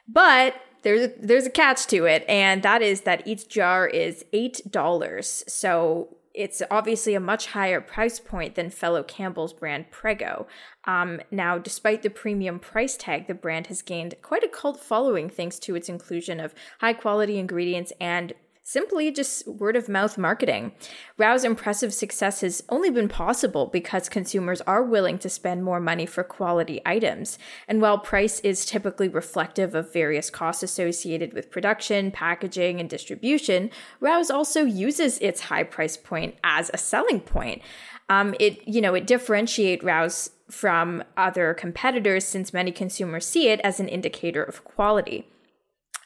But 0.08 0.54
there's 0.82 1.06
a, 1.06 1.12
there's 1.20 1.46
a 1.46 1.50
catch 1.50 1.86
to 1.88 2.04
it, 2.06 2.24
and 2.28 2.62
that 2.62 2.82
is 2.82 3.02
that 3.02 3.26
each 3.26 3.48
jar 3.48 3.86
is 3.86 4.24
eight 4.32 4.60
dollars. 4.70 5.44
So 5.46 6.16
it's 6.34 6.62
obviously 6.70 7.14
a 7.14 7.20
much 7.20 7.48
higher 7.48 7.80
price 7.80 8.18
point 8.18 8.54
than 8.54 8.70
fellow 8.70 9.02
Campbell's 9.02 9.52
brand 9.52 9.90
Prego. 9.90 10.46
Um, 10.84 11.20
now, 11.30 11.58
despite 11.58 12.02
the 12.02 12.10
premium 12.10 12.58
price 12.58 12.96
tag, 12.96 13.26
the 13.26 13.34
brand 13.34 13.66
has 13.68 13.82
gained 13.82 14.14
quite 14.22 14.42
a 14.42 14.48
cult 14.48 14.80
following 14.80 15.28
thanks 15.28 15.58
to 15.60 15.74
its 15.74 15.88
inclusion 15.88 16.40
of 16.40 16.54
high 16.80 16.94
quality 16.94 17.38
ingredients 17.38 17.92
and 18.00 18.32
simply 18.62 19.10
just 19.10 19.46
word 19.46 19.74
of 19.74 19.88
mouth 19.88 20.16
marketing. 20.16 20.72
Rao's 21.18 21.44
impressive 21.44 21.92
success 21.92 22.42
has 22.42 22.62
only 22.68 22.90
been 22.90 23.08
possible 23.08 23.66
because 23.66 24.08
consumers 24.08 24.60
are 24.62 24.82
willing 24.82 25.18
to 25.18 25.28
spend 25.28 25.64
more 25.64 25.80
money 25.80 26.06
for 26.06 26.22
quality 26.22 26.80
items. 26.86 27.38
And 27.66 27.82
while 27.82 27.98
price 27.98 28.38
is 28.40 28.64
typically 28.64 29.08
reflective 29.08 29.74
of 29.74 29.92
various 29.92 30.30
costs 30.30 30.62
associated 30.62 31.32
with 31.32 31.50
production, 31.50 32.12
packaging, 32.12 32.78
and 32.78 32.88
distribution, 32.88 33.70
Rao's 34.00 34.30
also 34.30 34.62
uses 34.62 35.18
its 35.18 35.42
high 35.42 35.64
price 35.64 35.96
point 35.96 36.36
as 36.44 36.70
a 36.72 36.78
selling 36.78 37.20
point. 37.20 37.62
Um, 38.08 38.34
it 38.38 38.66
you 38.68 38.80
know 38.80 38.94
it 38.94 39.06
differentiate 39.06 39.82
Rao's 39.82 40.30
from 40.50 41.02
other 41.16 41.54
competitors 41.54 42.26
since 42.26 42.52
many 42.52 42.70
consumers 42.70 43.26
see 43.26 43.48
it 43.48 43.60
as 43.60 43.80
an 43.80 43.88
indicator 43.88 44.42
of 44.42 44.64
quality. 44.64 45.31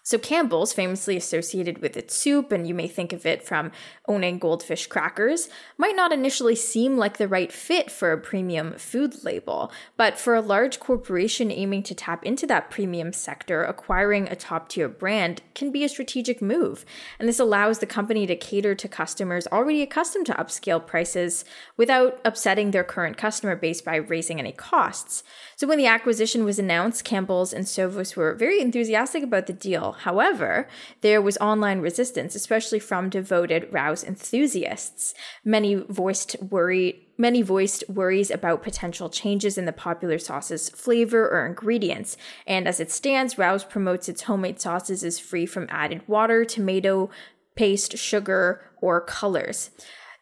So 0.06 0.18
Campbell's, 0.18 0.72
famously 0.72 1.16
associated 1.16 1.78
with 1.78 1.96
its 1.96 2.14
soup, 2.14 2.52
and 2.52 2.64
you 2.64 2.74
may 2.74 2.86
think 2.86 3.12
of 3.12 3.26
it 3.26 3.42
from 3.42 3.72
owning 4.06 4.38
goldfish 4.38 4.86
crackers, 4.86 5.48
might 5.76 5.96
not 5.96 6.12
initially 6.12 6.54
seem 6.54 6.96
like 6.96 7.16
the 7.16 7.26
right 7.26 7.50
fit 7.50 7.90
for 7.90 8.12
a 8.12 8.16
premium 8.16 8.74
food 8.74 9.24
label. 9.24 9.72
But 9.96 10.16
for 10.16 10.36
a 10.36 10.40
large 10.40 10.78
corporation 10.78 11.50
aiming 11.50 11.82
to 11.82 11.94
tap 11.96 12.24
into 12.24 12.46
that 12.46 12.70
premium 12.70 13.12
sector, 13.12 13.64
acquiring 13.64 14.28
a 14.28 14.36
top 14.36 14.68
tier 14.68 14.88
brand 14.88 15.42
can 15.56 15.72
be 15.72 15.82
a 15.82 15.88
strategic 15.88 16.40
move. 16.40 16.84
And 17.18 17.28
this 17.28 17.40
allows 17.40 17.80
the 17.80 17.86
company 17.86 18.28
to 18.28 18.36
cater 18.36 18.76
to 18.76 18.86
customers 18.86 19.48
already 19.48 19.82
accustomed 19.82 20.26
to 20.26 20.34
upscale 20.34 20.86
prices 20.86 21.44
without 21.76 22.20
upsetting 22.24 22.70
their 22.70 22.84
current 22.84 23.16
customer 23.16 23.56
base 23.56 23.80
by 23.80 23.96
raising 23.96 24.38
any 24.38 24.52
costs. 24.52 25.24
So 25.56 25.66
when 25.66 25.78
the 25.78 25.86
acquisition 25.88 26.44
was 26.44 26.60
announced, 26.60 27.04
Campbell's 27.04 27.52
and 27.52 27.64
Sovos 27.64 28.14
were 28.14 28.34
very 28.34 28.60
enthusiastic 28.60 29.24
about 29.24 29.48
the 29.48 29.52
deal. 29.52 29.95
However, 30.00 30.68
there 31.00 31.22
was 31.22 31.36
online 31.38 31.80
resistance, 31.80 32.34
especially 32.34 32.78
from 32.78 33.10
devoted 33.10 33.68
Rao's 33.72 34.04
enthusiasts. 34.04 35.14
Many 35.44 35.74
voiced 35.74 36.36
worry 36.42 37.02
many 37.18 37.40
voiced 37.40 37.82
worries 37.88 38.30
about 38.30 38.62
potential 38.62 39.08
changes 39.08 39.56
in 39.56 39.64
the 39.64 39.72
popular 39.72 40.18
sauce's 40.18 40.68
flavor 40.68 41.26
or 41.26 41.46
ingredients. 41.46 42.16
And 42.46 42.68
as 42.68 42.78
it 42.78 42.90
stands, 42.90 43.38
Rao's 43.38 43.64
promotes 43.64 44.08
its 44.08 44.22
homemade 44.22 44.60
sauces 44.60 45.02
as 45.02 45.18
free 45.18 45.46
from 45.46 45.66
added 45.70 46.06
water, 46.06 46.44
tomato 46.44 47.08
paste, 47.54 47.96
sugar, 47.96 48.70
or 48.82 49.00
colors. 49.00 49.70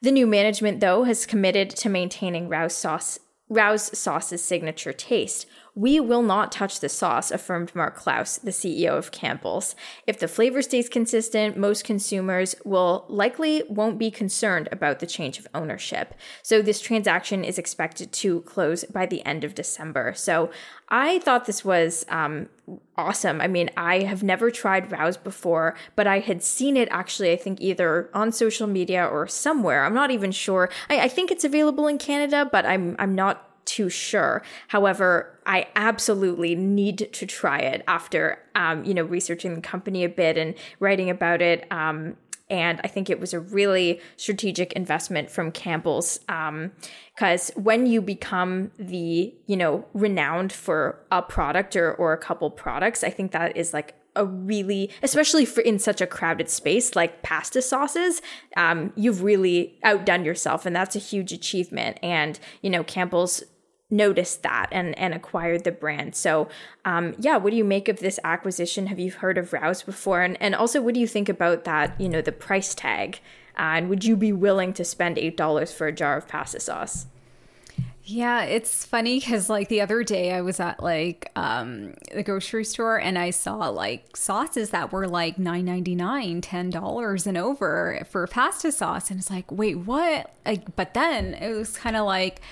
The 0.03 0.13
new 0.13 0.27
management, 0.27 0.81
though, 0.81 1.05
has 1.05 1.27
committed 1.27 1.71
to 1.71 1.89
maintaining 1.89 2.49
Rao's 2.49 2.77
sauce 2.77 3.19
Rao's 3.49 3.97
sauce's 3.97 4.43
signature 4.43 4.93
taste. 4.93 5.47
We 5.77 5.99
will 5.99 6.23
not 6.23 6.53
touch 6.53 6.79
the 6.79 6.89
sauce, 6.89 7.33
affirmed 7.33 7.75
Mark 7.75 7.97
Clouse, 7.97 8.39
the 8.39 8.53
CEO 8.53 8.97
of 8.97 9.11
Campbell's. 9.11 9.75
If 10.07 10.21
the 10.21 10.29
flavor 10.29 10.63
stays 10.63 10.89
consistent, 10.89 11.57
most 11.57 11.85
consumers 11.85 12.55
will 12.65 13.05
likely 13.09 13.65
won't 13.69 13.99
be 13.99 14.11
concerned 14.11 14.69
about 14.71 15.01
the 15.01 15.07
change 15.07 15.39
of 15.39 15.49
ownership. 15.53 16.15
So 16.43 16.63
this 16.63 16.81
transaction 16.81 17.43
is 17.43 17.59
expected 17.59 18.13
to 18.13 18.43
close 18.43 18.85
by 18.85 19.07
the 19.07 19.25
end 19.27 19.43
of 19.43 19.57
December. 19.57 20.15
So 20.15 20.51
I 20.89 21.19
thought 21.21 21.47
this 21.47 21.65
was 21.65 22.07
um, 22.09 22.49
awesome. 22.97 23.41
I 23.41 23.49
mean, 23.49 23.71
I 23.77 24.01
have 24.01 24.23
never 24.23 24.51
tried 24.51 24.93
Rao's 24.93 25.17
before, 25.17 25.75
but 25.97 26.07
I 26.07 26.21
had 26.21 26.43
seen 26.43 26.77
it 26.77 26.89
actually, 26.91 27.33
I 27.33 27.37
think, 27.37 27.61
either 27.61 28.11
on 28.15 28.33
social 28.33 28.67
media 28.67 29.05
or 29.05 29.27
somewhere. 29.27 29.85
I'm 29.85 29.95
not 29.95 30.11
even 30.11 30.31
sure. 30.31 30.71
I, 30.89 31.01
I 31.01 31.09
think 31.09 31.31
it's 31.31 31.43
available 31.43 31.89
in 31.89 31.99
Canada, 31.99 32.49
but 32.51 32.65
I'm 32.65 32.95
I'm 32.99 33.15
not 33.15 33.44
too 33.65 33.89
sure. 33.89 34.43
However, 34.69 35.39
I 35.47 35.69
absolutely 35.77 36.55
need 36.55 37.09
to 37.13 37.27
try 37.27 37.59
it 37.59 37.83
after, 37.87 38.39
um, 38.55 38.85
you 38.85 38.95
know, 38.95 39.05
researching 39.05 39.55
the 39.55 39.61
company 39.61 40.05
a 40.05 40.09
bit 40.09 40.37
and 40.37 40.55
writing 40.81 41.11
about 41.11 41.43
it. 41.43 41.67
Um, 41.71 42.17
and 42.51 42.81
I 42.85 42.89
think 42.89 43.09
it 43.09 43.19
was 43.19 43.33
a 43.33 43.41
really 43.41 44.01
strategic 44.17 44.75
investment 44.75 45.31
from 45.31 45.51
Campbell's 45.51 46.19
because 46.19 47.51
um, 47.57 47.63
when 47.63 47.87
you 47.87 48.03
become 48.03 48.71
the, 48.79 49.35
you 49.47 49.57
know, 49.57 49.87
renowned 49.95 50.53
for 50.53 51.01
a 51.11 51.23
product 51.23 51.75
or, 51.75 51.95
or 51.95 52.13
a 52.13 52.19
couple 52.19 52.51
products, 52.51 53.03
I 53.03 53.11
think 53.11 53.33
that 53.33 53.57
is 53.57 53.73
like 53.73 53.95
a 54.17 54.25
really, 54.25 54.91
especially 55.03 55.45
for 55.45 55.61
in 55.63 55.79
such 55.79 56.01
a 56.01 56.07
crowded 56.07 56.49
space 56.49 56.95
like 56.95 57.23
pasta 57.23 57.63
sauces, 57.63 58.23
um, 58.57 58.93
you've 58.95 59.23
really 59.23 59.79
outdone 59.83 60.25
yourself, 60.25 60.67
and 60.67 60.77
that's 60.77 60.95
a 60.95 61.01
huge 61.01 61.33
achievement. 61.33 61.99
And 62.03 62.39
you 62.63 62.71
know, 62.71 62.85
Campbell's 62.85 63.43
noticed 63.95 64.43
that 64.43 64.69
and 64.73 64.99
and 64.99 65.15
acquired 65.15 65.65
the 65.65 65.73
brand. 65.73 66.15
So, 66.15 66.49
um, 66.85 67.15
yeah, 67.19 67.37
what 67.37 67.51
do 67.51 67.57
you 67.57 67.65
make 67.65 67.89
of 67.89 68.01
this 68.01 68.19
acquisition? 68.25 68.89
Have 68.89 68.99
you 68.99 69.13
heard 69.13 69.39
of 69.39 69.53
Rao's 69.53 69.83
before? 69.83 70.23
And 70.23 70.37
and 70.41 70.55
also, 70.55 70.83
what 70.83 70.95
do 70.95 71.01
you 71.01 71.07
think 71.09 71.29
about 71.29 71.65
that? 71.65 71.99
You 72.01 72.09
know, 72.09 72.21
the 72.21 72.33
price 72.33 72.75
tag. 72.75 73.21
Uh, 73.57 73.79
and 73.79 73.89
would 73.89 74.05
you 74.05 74.17
be 74.17 74.33
willing 74.33 74.73
to 74.75 74.85
spend 74.85 75.17
eight 75.17 75.37
dollars 75.37 75.73
for 75.73 75.87
a 75.87 75.93
jar 75.93 76.17
of 76.17 76.27
pasta 76.27 76.61
sauce? 76.61 77.07
Yeah, 78.07 78.43
it's 78.43 78.85
funny 78.85 79.19
because 79.19 79.49
like 79.49 79.69
the 79.69 79.81
other 79.81 80.03
day 80.03 80.33
I 80.33 80.43
was 80.43 80.61
at 80.61 80.83
like 80.83 81.31
um 81.37 81.95
the 82.13 82.23
grocery 82.23 82.65
store 82.65 83.01
and 83.01 83.19
I 83.19 83.31
saw 83.31 83.71
like 83.71 84.15
sauces 84.15 84.71
that 84.71 84.93
were 84.93 85.09
like 85.09 85.39
nine 85.39 85.65
ninety 85.65 85.95
nine, 85.95 86.43
ten 86.43 86.69
dollars 86.69 87.27
and 87.27 87.39
over 87.39 88.05
for 88.11 88.27
pasta 88.27 88.73
sauce, 88.73 89.11
and 89.11 89.21
it's 89.21 89.31
like, 89.31 89.51
wait, 89.51 89.79
what? 89.79 90.35
Like, 90.45 90.77
but 90.77 90.93
then 90.93 91.33
it 91.35 91.55
was 91.55 91.79
kind 91.79 91.97
of 91.97 92.05
like 92.05 92.43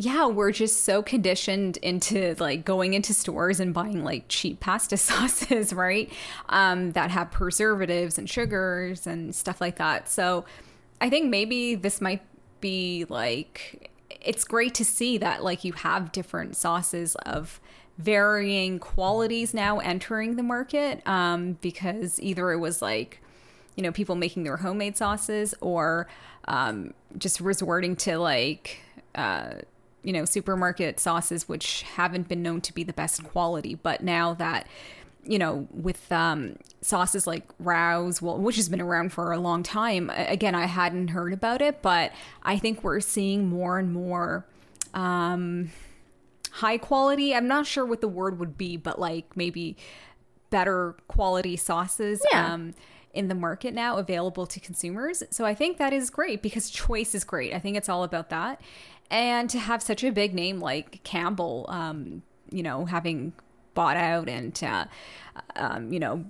yeah, 0.00 0.26
we're 0.26 0.52
just 0.52 0.84
so 0.84 1.02
conditioned 1.02 1.76
into 1.78 2.36
like 2.38 2.64
going 2.64 2.94
into 2.94 3.12
stores 3.12 3.58
and 3.58 3.74
buying 3.74 4.04
like 4.04 4.26
cheap 4.28 4.60
pasta 4.60 4.96
sauces, 4.96 5.72
right? 5.72 6.10
Um, 6.48 6.92
that 6.92 7.10
have 7.10 7.32
preservatives 7.32 8.16
and 8.16 8.30
sugars 8.30 9.08
and 9.08 9.34
stuff 9.34 9.60
like 9.60 9.76
that. 9.76 10.08
So 10.08 10.44
I 11.00 11.10
think 11.10 11.30
maybe 11.30 11.74
this 11.74 12.00
might 12.00 12.22
be 12.60 13.06
like, 13.08 13.90
it's 14.20 14.44
great 14.44 14.72
to 14.74 14.84
see 14.84 15.18
that 15.18 15.42
like 15.42 15.64
you 15.64 15.72
have 15.72 16.12
different 16.12 16.56
sauces 16.56 17.16
of 17.26 17.60
varying 17.98 18.78
qualities 18.78 19.52
now 19.52 19.80
entering 19.80 20.36
the 20.36 20.44
market 20.44 21.04
um, 21.08 21.54
because 21.60 22.20
either 22.20 22.52
it 22.52 22.58
was 22.58 22.80
like, 22.80 23.20
you 23.74 23.82
know, 23.82 23.90
people 23.90 24.14
making 24.14 24.44
their 24.44 24.58
homemade 24.58 24.96
sauces 24.96 25.56
or 25.60 26.06
um, 26.46 26.94
just 27.16 27.40
resorting 27.40 27.96
to 27.96 28.16
like, 28.16 28.80
uh, 29.16 29.54
you 30.02 30.12
know, 30.12 30.24
supermarket 30.24 31.00
sauces, 31.00 31.48
which 31.48 31.82
haven't 31.82 32.28
been 32.28 32.42
known 32.42 32.60
to 32.62 32.72
be 32.72 32.84
the 32.84 32.92
best 32.92 33.24
quality. 33.24 33.74
But 33.74 34.02
now 34.02 34.34
that, 34.34 34.66
you 35.24 35.38
know, 35.38 35.66
with 35.70 36.10
um, 36.12 36.56
sauces 36.80 37.26
like 37.26 37.44
Rao's, 37.58 38.22
well, 38.22 38.38
which 38.38 38.56
has 38.56 38.68
been 38.68 38.80
around 38.80 39.12
for 39.12 39.32
a 39.32 39.38
long 39.38 39.62
time, 39.62 40.10
again, 40.14 40.54
I 40.54 40.66
hadn't 40.66 41.08
heard 41.08 41.32
about 41.32 41.60
it, 41.60 41.82
but 41.82 42.12
I 42.42 42.58
think 42.58 42.84
we're 42.84 43.00
seeing 43.00 43.48
more 43.48 43.78
and 43.78 43.92
more 43.92 44.46
um, 44.94 45.70
high 46.52 46.78
quality. 46.78 47.34
I'm 47.34 47.48
not 47.48 47.66
sure 47.66 47.84
what 47.84 48.00
the 48.00 48.08
word 48.08 48.38
would 48.38 48.56
be, 48.56 48.76
but 48.76 48.98
like 48.98 49.36
maybe 49.36 49.76
better 50.50 50.96
quality 51.08 51.56
sauces. 51.56 52.24
Yeah. 52.32 52.52
Um, 52.54 52.74
in 53.14 53.26
the 53.26 53.34
market 53.34 53.72
now 53.74 53.96
available 53.96 54.46
to 54.46 54.60
consumers. 54.60 55.22
So 55.30 55.44
I 55.44 55.54
think 55.54 55.78
that 55.78 55.92
is 55.92 56.10
great 56.10 56.42
because 56.42 56.70
choice 56.70 57.14
is 57.14 57.24
great. 57.24 57.54
I 57.54 57.58
think 57.58 57.76
it's 57.76 57.88
all 57.88 58.04
about 58.04 58.28
that 58.30 58.60
and 59.10 59.48
to 59.50 59.58
have 59.58 59.82
such 59.82 60.04
a 60.04 60.10
big 60.10 60.34
name 60.34 60.60
like 60.60 61.02
Campbell, 61.04 61.66
um, 61.68 62.22
you 62.50 62.62
know, 62.62 62.84
having 62.84 63.32
bought 63.74 63.96
out 63.96 64.28
and 64.28 64.58
uh, 64.64 64.84
um, 65.56 65.92
you 65.92 66.00
know 66.00 66.24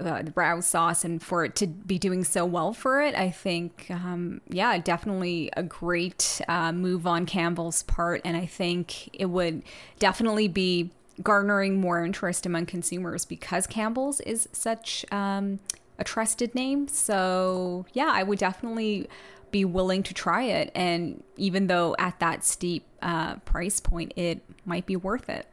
uh, 0.00 0.22
the 0.22 0.32
Rao's 0.34 0.66
sauce 0.66 1.04
and 1.04 1.22
for 1.22 1.44
it 1.44 1.56
to 1.56 1.66
be 1.66 1.98
doing 1.98 2.24
so 2.24 2.44
well 2.44 2.72
for 2.72 3.02
it, 3.02 3.14
I 3.14 3.30
think, 3.30 3.86
um, 3.90 4.40
yeah, 4.48 4.78
definitely 4.78 5.50
a 5.56 5.62
great 5.62 6.40
uh, 6.48 6.72
move 6.72 7.06
on 7.06 7.26
Campbell's 7.26 7.82
part. 7.82 8.20
And 8.24 8.36
I 8.36 8.46
think 8.46 9.10
it 9.12 9.26
would 9.26 9.62
definitely 9.98 10.48
be 10.48 10.90
garnering 11.22 11.80
more 11.80 12.04
interest 12.04 12.46
among 12.46 12.66
consumers 12.66 13.24
because 13.24 13.66
Campbell's 13.66 14.20
is 14.20 14.48
such 14.52 15.04
um, 15.10 15.58
a 15.98 16.04
trusted 16.04 16.54
name. 16.54 16.86
So, 16.86 17.86
yeah, 17.92 18.10
I 18.12 18.22
would 18.22 18.38
definitely 18.38 19.08
be 19.50 19.64
willing 19.64 20.02
to 20.04 20.14
try 20.14 20.44
it. 20.44 20.70
And 20.74 21.22
even 21.36 21.66
though 21.66 21.94
at 21.98 22.18
that 22.20 22.44
steep 22.44 22.86
uh, 23.02 23.36
price 23.36 23.80
point, 23.80 24.12
it 24.16 24.42
might 24.64 24.86
be 24.86 24.96
worth 24.96 25.28
it. 25.28 25.46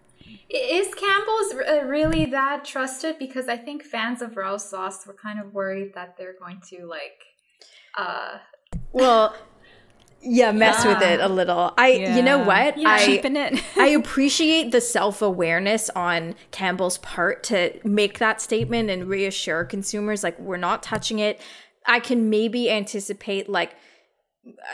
Is 0.49 0.93
Campbell's 0.93 1.53
uh, 1.53 1.83
really 1.85 2.25
that 2.25 2.65
trusted? 2.65 3.17
Because 3.19 3.47
I 3.47 3.57
think 3.57 3.83
fans 3.83 4.21
of 4.21 4.37
Rao's 4.37 4.67
sauce 4.67 5.05
were 5.05 5.13
kind 5.13 5.39
of 5.39 5.53
worried 5.53 5.93
that 5.95 6.17
they're 6.17 6.35
going 6.39 6.61
to 6.69 6.85
like. 6.85 7.25
Uh, 7.97 8.37
well, 8.91 9.35
yeah, 10.25 10.51
mess 10.51 10.83
yeah. 10.83 10.93
with 10.93 11.03
it 11.03 11.19
a 11.19 11.27
little. 11.27 11.73
I, 11.77 11.91
yeah. 11.91 12.15
you 12.15 12.23
know 12.23 12.39
what? 12.39 12.77
Yeah. 12.77 12.89
I, 12.89 13.05
Cheapen 13.05 13.35
it. 13.37 13.63
I 13.77 13.87
appreciate 13.87 14.71
the 14.71 14.81
self 14.81 15.21
awareness 15.21 15.89
on 15.91 16.35
Campbell's 16.51 16.97
part 16.99 17.43
to 17.45 17.79
make 17.83 18.19
that 18.19 18.41
statement 18.41 18.89
and 18.89 19.07
reassure 19.07 19.63
consumers 19.63 20.23
like 20.23 20.39
we're 20.39 20.57
not 20.57 20.81
touching 20.83 21.19
it. 21.19 21.39
I 21.87 21.99
can 21.99 22.29
maybe 22.29 22.69
anticipate 22.69 23.49
like 23.49 23.75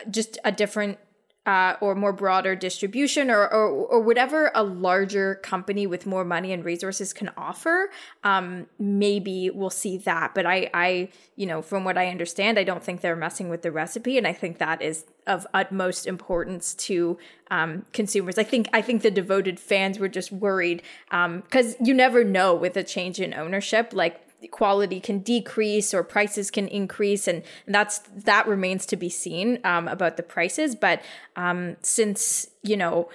just 0.10 0.38
a 0.44 0.52
different 0.52 0.98
uh, 1.46 1.76
or 1.82 1.96
more 1.96 2.14
broader 2.14 2.56
distribution 2.56 3.32
or, 3.32 3.48
or, 3.48 3.68
or 3.68 4.00
whatever 4.00 4.52
a 4.54 4.64
larger 4.64 5.36
company 5.36 5.88
with 5.88 6.06
more 6.06 6.24
money 6.24 6.52
and 6.52 6.64
resources 6.64 7.14
can 7.14 7.32
offer 7.36 7.90
um, 8.24 8.68
maybe 8.78 9.50
we'll 9.50 9.72
see 9.72 9.98
that. 9.98 10.36
But 10.36 10.46
I, 10.46 10.70
I 10.72 11.10
you 11.36 11.48
know 11.48 11.64
from 11.64 11.84
what 11.84 11.98
i 11.98 12.08
understand 12.08 12.60
i 12.60 12.64
don't 12.64 12.84
think 12.84 13.02
they're 13.02 13.16
messing 13.16 13.50
with 13.50 13.64
the 13.64 13.72
recipe. 13.72 14.18
And 14.20 14.28
i 14.28 14.34
think 14.34 14.60
that 14.60 14.82
is 14.82 15.06
of 15.26 15.48
utmost 15.54 16.06
importance 16.06 16.74
to 16.76 17.18
um, 17.50 17.86
consumers. 17.92 18.38
I 18.38 18.44
think 18.44 18.70
i 18.72 18.82
think 18.82 19.02
the 19.02 19.12
devoted 19.12 19.60
fans 19.60 19.98
were 19.98 20.10
just 20.10 20.32
worried 20.32 20.84
because 21.10 21.76
um, 21.80 21.86
you 21.86 21.96
never 21.96 22.24
know 22.24 22.54
with 22.54 22.78
a 22.78 22.84
change 22.84 23.20
in 23.20 23.34
ownership 23.34 23.94
like 23.94 24.31
quality 24.50 25.00
can 25.00 25.20
decrease 25.20 25.94
or 25.94 26.04
prices 26.04 26.50
can 26.50 26.68
increase 26.68 27.28
and 27.28 27.44
that's 27.68 28.00
that 28.16 28.48
remains 28.48 28.86
to 28.86 28.96
be 28.96 29.10
seen 29.10 29.60
um, 29.64 29.88
about 29.88 30.18
the 30.18 30.24
prices 30.24 30.76
but 30.76 31.02
um, 31.36 31.76
since 31.82 32.48
you 32.64 32.76
know 32.76 33.10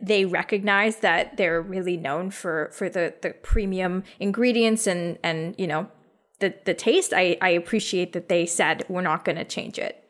they 0.00 0.24
recognize 0.24 0.96
that 0.96 1.36
they're 1.36 1.60
really 1.60 1.96
known 1.96 2.30
for 2.30 2.70
for 2.72 2.88
the 2.88 3.14
the 3.22 3.30
premium 3.30 4.02
ingredients 4.18 4.86
and 4.86 5.18
and 5.22 5.54
you 5.58 5.66
know 5.66 5.88
the 6.40 6.54
the 6.64 6.74
taste 6.74 7.12
i 7.14 7.36
i 7.40 7.48
appreciate 7.48 8.12
that 8.12 8.28
they 8.28 8.46
said 8.46 8.84
we're 8.88 9.00
not 9.00 9.24
going 9.24 9.36
to 9.36 9.44
change 9.44 9.78
it 9.78 10.03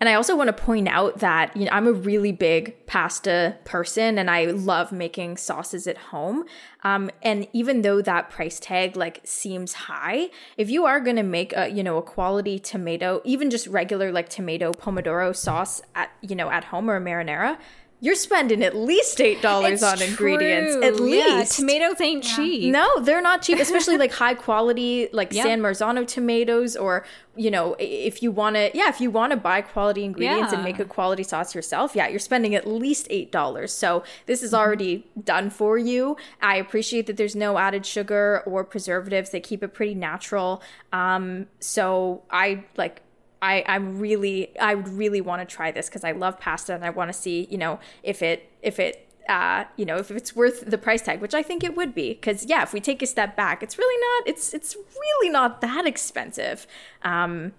and 0.00 0.08
I 0.08 0.14
also 0.14 0.34
want 0.34 0.48
to 0.48 0.54
point 0.54 0.88
out 0.88 1.18
that 1.18 1.54
you 1.54 1.66
know 1.66 1.70
I'm 1.72 1.86
a 1.86 1.92
really 1.92 2.32
big 2.32 2.86
pasta 2.86 3.56
person, 3.64 4.18
and 4.18 4.30
I 4.30 4.46
love 4.46 4.92
making 4.92 5.36
sauces 5.36 5.86
at 5.86 5.98
home. 5.98 6.44
Um, 6.82 7.10
and 7.22 7.46
even 7.52 7.82
though 7.82 8.00
that 8.00 8.30
price 8.30 8.58
tag 8.58 8.96
like 8.96 9.20
seems 9.24 9.74
high, 9.74 10.30
if 10.56 10.70
you 10.70 10.86
are 10.86 11.00
going 11.00 11.16
to 11.16 11.22
make 11.22 11.54
a 11.54 11.68
you 11.68 11.82
know 11.82 11.98
a 11.98 12.02
quality 12.02 12.58
tomato, 12.58 13.20
even 13.24 13.50
just 13.50 13.66
regular 13.66 14.10
like 14.10 14.30
tomato 14.30 14.72
pomodoro 14.72 15.36
sauce 15.36 15.82
at 15.94 16.10
you 16.22 16.34
know 16.34 16.50
at 16.50 16.64
home 16.64 16.88
or 16.88 16.96
a 16.96 17.00
marinara, 17.00 17.58
you're 18.02 18.14
spending 18.14 18.62
at 18.62 18.74
least 18.74 19.20
eight 19.20 19.42
dollars 19.42 19.82
on 19.82 20.00
ingredients. 20.00 20.76
At 20.82 20.96
least 20.96 21.28
yeah, 21.28 21.44
tomatoes 21.44 22.00
ain't 22.00 22.24
yeah. 22.24 22.36
cheap. 22.36 22.72
No, 22.72 23.00
they're 23.00 23.20
not 23.20 23.42
cheap, 23.42 23.58
especially 23.58 23.98
like 23.98 24.12
high 24.24 24.34
quality, 24.34 25.08
like 25.12 25.32
yep. 25.32 25.44
San 25.44 25.60
Marzano 25.60 26.06
tomatoes, 26.06 26.76
or 26.76 27.04
you 27.36 27.50
know, 27.50 27.76
if 27.78 28.22
you 28.22 28.30
want 28.30 28.56
to, 28.56 28.70
yeah, 28.72 28.88
if 28.88 29.00
you 29.02 29.10
want 29.10 29.32
to 29.32 29.36
buy 29.36 29.60
quality 29.60 30.04
ingredients 30.04 30.52
yeah. 30.52 30.58
and 30.58 30.64
make 30.64 30.78
a 30.78 30.84
quality 30.86 31.22
sauce 31.22 31.54
yourself, 31.54 31.94
yeah, 31.94 32.08
you're 32.08 32.18
spending 32.18 32.54
at 32.54 32.66
least 32.66 33.06
eight 33.10 33.30
dollars. 33.30 33.72
So 33.72 34.02
this 34.24 34.42
is 34.42 34.54
already 34.54 34.98
mm-hmm. 34.98 35.20
done 35.20 35.50
for 35.50 35.76
you. 35.76 36.16
I 36.40 36.56
appreciate 36.56 37.06
that 37.06 37.18
there's 37.18 37.36
no 37.36 37.58
added 37.58 37.84
sugar 37.84 38.42
or 38.46 38.64
preservatives. 38.64 39.30
They 39.30 39.40
keep 39.40 39.62
it 39.62 39.74
pretty 39.74 39.94
natural. 39.94 40.62
Um, 40.90 41.48
so 41.60 42.22
I 42.30 42.64
like 42.78 43.02
I, 43.42 43.64
I'm 43.66 43.98
really, 43.98 44.58
I 44.58 44.74
would 44.74 44.88
really 44.88 45.20
want 45.20 45.46
to 45.46 45.54
try 45.54 45.70
this 45.70 45.88
because 45.88 46.04
I 46.04 46.12
love 46.12 46.38
pasta 46.38 46.74
and 46.74 46.84
I 46.84 46.90
want 46.90 47.08
to 47.08 47.18
see, 47.18 47.48
you 47.50 47.58
know, 47.58 47.80
if 48.02 48.22
it, 48.22 48.50
if 48.62 48.78
it 48.78 49.06
uh, 49.28 49.64
you 49.76 49.84
know, 49.84 49.96
if 49.96 50.10
it's 50.10 50.34
worth 50.34 50.68
the 50.68 50.76
price 50.76 51.02
tag, 51.02 51.20
which 51.20 51.34
I 51.34 51.42
think 51.42 51.62
it 51.62 51.76
would 51.76 51.94
be, 51.94 52.14
because 52.14 52.46
yeah, 52.46 52.62
if 52.62 52.72
we 52.72 52.80
take 52.80 53.00
a 53.00 53.06
step 53.06 53.36
back, 53.36 53.62
it's 53.62 53.78
really 53.78 54.00
not. 54.00 54.28
It's 54.28 54.52
it's 54.52 54.74
really 54.74 55.30
not 55.30 55.60
that 55.60 55.86
expensive. 55.86 56.66
Um, 57.02 57.52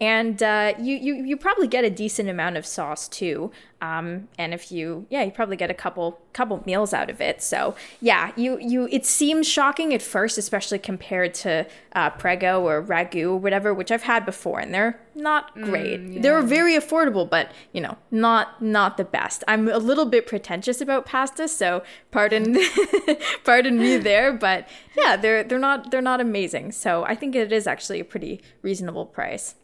and 0.00 0.42
uh, 0.42 0.72
you, 0.78 0.96
you 0.96 1.14
you 1.14 1.36
probably 1.36 1.68
get 1.68 1.84
a 1.84 1.90
decent 1.90 2.30
amount 2.30 2.56
of 2.56 2.64
sauce 2.64 3.06
too. 3.06 3.50
Um, 3.82 4.28
and 4.38 4.54
if 4.54 4.72
you 4.72 5.06
yeah, 5.10 5.22
you 5.22 5.30
probably 5.30 5.56
get 5.56 5.70
a 5.70 5.74
couple 5.74 6.18
couple 6.32 6.62
meals 6.64 6.94
out 6.94 7.10
of 7.10 7.20
it. 7.20 7.42
So 7.42 7.74
yeah, 8.00 8.32
you 8.34 8.58
you 8.60 8.88
it 8.90 9.04
seems 9.04 9.46
shocking 9.46 9.92
at 9.92 10.00
first, 10.00 10.38
especially 10.38 10.78
compared 10.78 11.34
to 11.34 11.66
uh, 11.94 12.10
prego 12.10 12.62
or 12.62 12.82
ragu 12.82 13.24
or 13.24 13.36
whatever, 13.36 13.74
which 13.74 13.90
I've 13.90 14.04
had 14.04 14.24
before, 14.24 14.58
and 14.58 14.72
they're 14.72 14.98
not 15.14 15.54
great. 15.54 16.00
Mm, 16.00 16.14
yeah. 16.14 16.22
They're 16.22 16.42
very 16.42 16.74
affordable, 16.78 17.28
but 17.28 17.52
you 17.72 17.82
know, 17.82 17.98
not 18.10 18.62
not 18.62 18.96
the 18.96 19.04
best. 19.04 19.44
I'm 19.48 19.68
a 19.68 19.78
little 19.78 20.06
bit 20.06 20.26
pretentious 20.26 20.80
about 20.80 21.04
pasta, 21.04 21.46
so 21.46 21.82
pardon 22.10 22.58
pardon 23.44 23.78
me 23.78 23.98
there, 23.98 24.32
but 24.32 24.66
yeah, 24.96 25.16
they're 25.16 25.44
they're 25.44 25.58
not 25.58 25.90
they're 25.90 26.00
not 26.00 26.22
amazing. 26.22 26.72
So 26.72 27.04
I 27.04 27.14
think 27.14 27.34
it 27.34 27.52
is 27.52 27.66
actually 27.66 28.00
a 28.00 28.04
pretty 28.04 28.40
reasonable 28.62 29.04
price. 29.04 29.56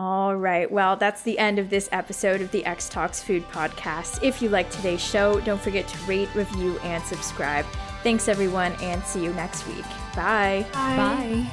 All 0.00 0.34
right. 0.34 0.72
Well, 0.72 0.96
that's 0.96 1.20
the 1.20 1.38
end 1.38 1.58
of 1.58 1.68
this 1.68 1.86
episode 1.92 2.40
of 2.40 2.50
the 2.52 2.62
Xtalks 2.62 3.22
Food 3.22 3.46
Podcast. 3.50 4.22
If 4.22 4.40
you 4.40 4.48
like 4.48 4.70
today's 4.70 5.04
show, 5.04 5.40
don't 5.40 5.60
forget 5.60 5.86
to 5.88 5.98
rate, 6.04 6.34
review, 6.34 6.78
and 6.78 7.04
subscribe. 7.04 7.66
Thanks, 8.02 8.26
everyone, 8.26 8.72
and 8.80 9.04
see 9.04 9.22
you 9.22 9.34
next 9.34 9.66
week. 9.66 9.84
Bye. 10.16 10.64
Bye. 10.72 10.96
Bye. 10.96 11.46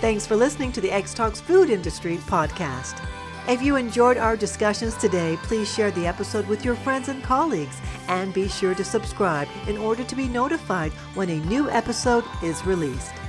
Thanks 0.00 0.24
for 0.24 0.36
listening 0.36 0.70
to 0.70 0.80
the 0.80 0.90
Xtalks 0.90 1.40
Food 1.40 1.68
Industry 1.68 2.18
Podcast. 2.18 3.04
If 3.48 3.60
you 3.60 3.74
enjoyed 3.74 4.16
our 4.16 4.36
discussions 4.36 4.94
today, 4.94 5.36
please 5.42 5.74
share 5.74 5.90
the 5.90 6.06
episode 6.06 6.46
with 6.46 6.64
your 6.64 6.76
friends 6.76 7.08
and 7.08 7.24
colleagues 7.24 7.80
and 8.06 8.32
be 8.32 8.46
sure 8.46 8.76
to 8.76 8.84
subscribe 8.84 9.48
in 9.66 9.76
order 9.76 10.04
to 10.04 10.14
be 10.14 10.28
notified 10.28 10.92
when 11.14 11.28
a 11.28 11.44
new 11.46 11.68
episode 11.68 12.22
is 12.40 12.64
released. 12.64 13.19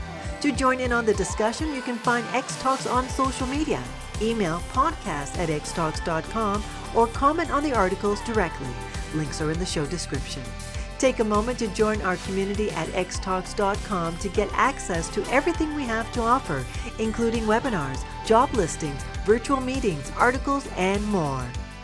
To 0.41 0.51
join 0.51 0.79
in 0.79 0.91
on 0.91 1.05
the 1.05 1.13
discussion, 1.13 1.71
you 1.71 1.83
can 1.83 1.97
find 1.97 2.25
Xtalks 2.29 2.91
on 2.91 3.07
social 3.09 3.45
media. 3.45 3.81
Email 4.23 4.59
podcast 4.73 5.37
at 5.37 5.49
xtalks.com 5.49 6.63
or 6.95 7.05
comment 7.07 7.51
on 7.51 7.63
the 7.63 7.73
articles 7.73 8.19
directly. 8.21 8.67
Links 9.13 9.39
are 9.39 9.51
in 9.51 9.59
the 9.59 9.65
show 9.67 9.85
description. 9.85 10.41
Take 10.97 11.19
a 11.19 11.23
moment 11.23 11.59
to 11.59 11.67
join 11.67 12.01
our 12.01 12.15
community 12.17 12.71
at 12.71 12.87
xtalks.com 12.89 14.17
to 14.17 14.29
get 14.29 14.49
access 14.53 15.09
to 15.09 15.23
everything 15.31 15.75
we 15.75 15.83
have 15.83 16.11
to 16.13 16.21
offer, 16.21 16.65
including 16.97 17.43
webinars, 17.43 18.03
job 18.25 18.51
listings, 18.53 19.03
virtual 19.25 19.61
meetings, 19.61 20.11
articles, 20.17 20.67
and 20.75 21.05
more. 21.05 21.45